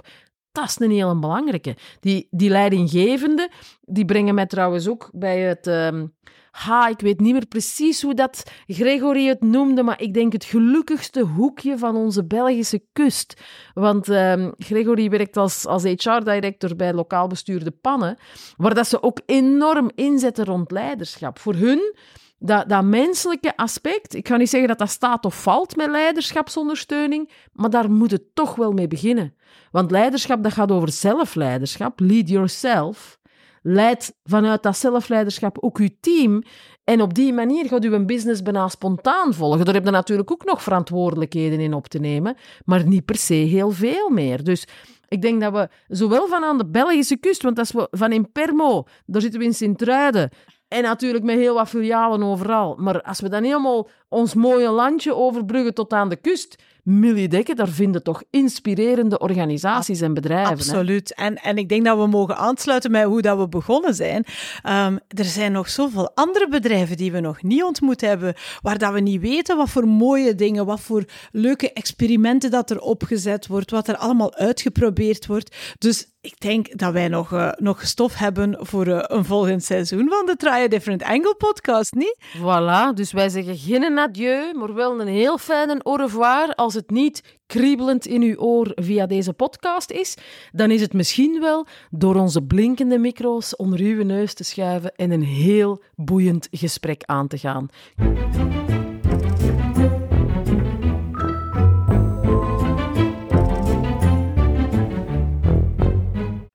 Dat 0.52 0.64
is 0.64 0.78
een 0.78 0.90
heel 0.90 1.18
belangrijke. 1.18 1.76
Die, 2.00 2.28
die 2.30 2.50
leidinggevende, 2.50 3.50
die 3.80 4.04
brengen 4.04 4.34
mij 4.34 4.46
trouwens 4.46 4.88
ook 4.88 5.10
bij 5.12 5.40
het... 5.40 5.66
Um, 5.66 6.14
Ha, 6.54 6.88
ik 6.88 7.00
weet 7.00 7.20
niet 7.20 7.32
meer 7.32 7.46
precies 7.46 8.02
hoe 8.02 8.14
dat 8.14 8.42
Gregory 8.66 9.26
het 9.26 9.40
noemde, 9.40 9.82
maar 9.82 10.00
ik 10.00 10.14
denk 10.14 10.32
het 10.32 10.44
gelukkigste 10.44 11.20
hoekje 11.20 11.78
van 11.78 11.96
onze 11.96 12.24
Belgische 12.24 12.82
kust. 12.92 13.40
Want 13.72 14.08
uh, 14.08 14.48
Gregory 14.58 15.10
werkt 15.10 15.36
als, 15.36 15.66
als 15.66 15.82
HR-director 15.82 16.76
bij 16.76 16.92
lokaal 16.92 17.26
bestuurde 17.26 17.70
Pannen, 17.70 18.18
waar 18.56 18.74
dat 18.74 18.86
ze 18.86 19.02
ook 19.02 19.20
enorm 19.26 19.90
inzetten 19.94 20.44
rond 20.44 20.70
leiderschap. 20.70 21.38
Voor 21.38 21.54
hun, 21.54 21.94
dat, 22.38 22.68
dat 22.68 22.84
menselijke 22.84 23.56
aspect, 23.56 24.14
ik 24.14 24.28
ga 24.28 24.36
niet 24.36 24.50
zeggen 24.50 24.68
dat 24.68 24.78
dat 24.78 24.90
staat 24.90 25.24
of 25.24 25.42
valt 25.42 25.76
met 25.76 25.90
leiderschapsondersteuning, 25.90 27.30
maar 27.52 27.70
daar 27.70 27.90
moet 27.90 28.10
het 28.10 28.34
toch 28.34 28.54
wel 28.54 28.72
mee 28.72 28.88
beginnen. 28.88 29.34
Want 29.70 29.90
leiderschap, 29.90 30.42
dat 30.42 30.52
gaat 30.52 30.72
over 30.72 30.92
zelfleiderschap, 30.92 32.00
lead 32.00 32.28
yourself. 32.28 33.18
Leid 33.66 34.16
vanuit 34.24 34.62
dat 34.62 34.76
zelfleiderschap 34.76 35.58
ook 35.60 35.78
uw 35.78 35.88
team. 36.00 36.42
En 36.84 37.00
op 37.00 37.14
die 37.14 37.32
manier 37.32 37.66
gaat 37.66 37.84
uw 37.84 38.04
business 38.04 38.42
bijna 38.42 38.68
spontaan 38.68 39.34
volgen. 39.34 39.64
Daar 39.64 39.74
heb 39.74 39.84
je 39.84 39.90
natuurlijk 39.90 40.30
ook 40.30 40.44
nog 40.44 40.62
verantwoordelijkheden 40.62 41.60
in 41.60 41.74
op 41.74 41.86
te 41.86 41.98
nemen, 41.98 42.36
maar 42.64 42.86
niet 42.86 43.04
per 43.04 43.16
se 43.16 43.34
heel 43.34 43.70
veel 43.70 44.10
meer. 44.10 44.44
Dus 44.44 44.66
ik 45.08 45.22
denk 45.22 45.40
dat 45.40 45.52
we 45.52 45.68
zowel 45.88 46.26
van 46.28 46.44
aan 46.44 46.58
de 46.58 46.66
Belgische 46.66 47.16
kust, 47.16 47.42
want 47.42 47.58
als 47.58 47.72
we 47.72 47.88
van 47.90 48.12
in 48.12 48.32
Permo, 48.32 48.84
daar 49.06 49.20
zitten 49.20 49.40
we 49.40 49.46
in 49.46 49.54
Sint-Truiden, 49.54 50.30
en 50.68 50.82
natuurlijk 50.82 51.24
met 51.24 51.36
heel 51.36 51.54
wat 51.54 51.68
filialen 51.68 52.22
overal. 52.22 52.76
Maar 52.78 53.02
als 53.02 53.20
we 53.20 53.28
dan 53.28 53.42
helemaal 53.42 53.88
ons 54.08 54.34
mooie 54.34 54.70
landje 54.70 55.14
overbruggen 55.14 55.74
tot 55.74 55.92
aan 55.92 56.08
de 56.08 56.16
kust, 56.16 56.62
Millie 56.84 57.28
Dekken, 57.28 57.56
daar 57.56 57.68
vinden 57.68 58.02
toch 58.02 58.22
inspirerende 58.30 59.18
organisaties 59.18 60.00
en 60.00 60.14
bedrijven. 60.14 60.52
Absoluut. 60.52 61.14
En, 61.14 61.36
en 61.36 61.56
ik 61.56 61.68
denk 61.68 61.84
dat 61.84 61.98
we 61.98 62.06
mogen 62.06 62.36
aansluiten 62.36 62.90
met 62.90 63.04
hoe 63.04 63.22
dat 63.22 63.38
we 63.38 63.48
begonnen 63.48 63.94
zijn. 63.94 64.24
Um, 64.66 64.98
er 65.08 65.24
zijn 65.24 65.52
nog 65.52 65.68
zoveel 65.68 66.10
andere 66.14 66.48
bedrijven 66.48 66.96
die 66.96 67.12
we 67.12 67.20
nog 67.20 67.42
niet 67.42 67.62
ontmoet 67.62 68.00
hebben, 68.00 68.34
waar 68.60 68.78
dat 68.78 68.92
we 68.92 69.00
niet 69.00 69.20
weten 69.20 69.56
wat 69.56 69.70
voor 69.70 69.88
mooie 69.88 70.34
dingen, 70.34 70.66
wat 70.66 70.80
voor 70.80 71.04
leuke 71.32 71.72
experimenten 71.72 72.50
dat 72.50 72.70
er 72.70 72.80
opgezet 72.80 73.46
wordt, 73.46 73.70
wat 73.70 73.88
er 73.88 73.96
allemaal 73.96 74.34
uitgeprobeerd 74.34 75.26
wordt. 75.26 75.56
Dus 75.78 76.06
ik 76.24 76.40
denk 76.40 76.78
dat 76.78 76.92
wij 76.92 77.08
nog, 77.08 77.32
uh, 77.32 77.52
nog 77.56 77.86
stof 77.86 78.14
hebben 78.14 78.56
voor 78.60 78.86
uh, 78.86 78.98
een 79.02 79.24
volgend 79.24 79.64
seizoen 79.64 80.08
van 80.08 80.26
de 80.26 80.36
Try 80.36 80.50
a 80.50 80.68
Different 80.68 81.02
Angle 81.02 81.34
podcast, 81.38 81.94
niet? 81.94 82.16
Voilà, 82.38 82.94
dus 82.94 83.12
wij 83.12 83.28
zeggen 83.28 83.56
geen 83.56 83.98
adieu, 83.98 84.54
maar 84.54 84.74
wel 84.74 85.00
een 85.00 85.06
heel 85.06 85.38
fijne 85.38 85.80
au 85.82 85.96
revoir. 85.96 86.54
Als 86.54 86.74
het 86.74 86.90
niet 86.90 87.22
kriebelend 87.46 88.06
in 88.06 88.22
uw 88.22 88.36
oor 88.36 88.72
via 88.74 89.06
deze 89.06 89.32
podcast 89.32 89.90
is, 89.90 90.16
dan 90.52 90.70
is 90.70 90.80
het 90.80 90.92
misschien 90.92 91.40
wel 91.40 91.66
door 91.90 92.14
onze 92.14 92.42
blinkende 92.42 92.98
micro's 92.98 93.56
onder 93.56 93.80
uw 93.80 94.04
neus 94.04 94.34
te 94.34 94.44
schuiven 94.44 94.94
en 94.96 95.10
een 95.10 95.24
heel 95.24 95.82
boeiend 95.94 96.48
gesprek 96.50 97.02
aan 97.04 97.28
te 97.28 97.38
gaan. 97.38 97.68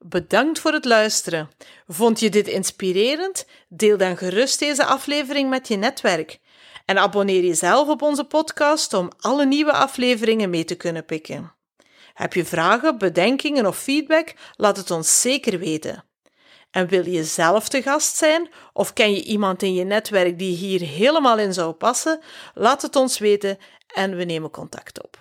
Bedankt 0.10 0.60
voor 0.60 0.74
het 0.74 0.86
luisteren. 0.86 1.50
Vond 1.88 2.20
je 2.20 2.30
dit 2.30 2.48
inspirerend? 2.48 3.46
Deel 3.68 3.98
dan 3.98 4.18
gerust 4.18 4.60
deze 4.60 4.86
aflevering 4.86 5.50
met 5.50 5.68
je 5.68 5.76
netwerk. 5.76 6.40
En 6.86 6.98
abonneer 6.98 7.44
jezelf 7.44 7.88
op 7.88 8.02
onze 8.02 8.24
podcast 8.24 8.94
om 8.94 9.10
alle 9.20 9.46
nieuwe 9.46 9.72
afleveringen 9.72 10.50
mee 10.50 10.66
te 10.66 10.76
kunnen 10.76 11.06
pikken. 11.06 11.54
Heb 12.14 12.34
je 12.34 12.46
vragen, 12.46 12.98
bedenkingen 12.98 13.66
of 13.66 13.78
feedback? 13.78 14.34
Laat 14.56 14.78
het 14.78 14.92
ons 14.92 15.22
zeker 15.22 15.60
weten. 15.60 16.04
En 16.72 16.88
wil 16.88 17.06
je 17.06 17.24
zelf 17.24 17.70
te 17.70 17.82
gast 17.82 18.18
zijn 18.18 18.50
of 18.74 18.94
ken 18.94 19.14
je 19.14 19.24
iemand 19.24 19.64
in 19.64 19.74
je 19.74 19.84
netwerk 19.84 20.40
die 20.40 20.56
hier 20.56 20.82
helemaal 20.82 21.38
in 21.38 21.54
zou 21.54 21.74
passen? 21.74 22.20
Laat 22.54 22.82
het 22.82 22.96
ons 22.96 23.18
weten 23.18 23.58
en 23.94 24.16
we 24.16 24.24
nemen 24.24 24.50
contact 24.50 25.04
op. 25.04 25.18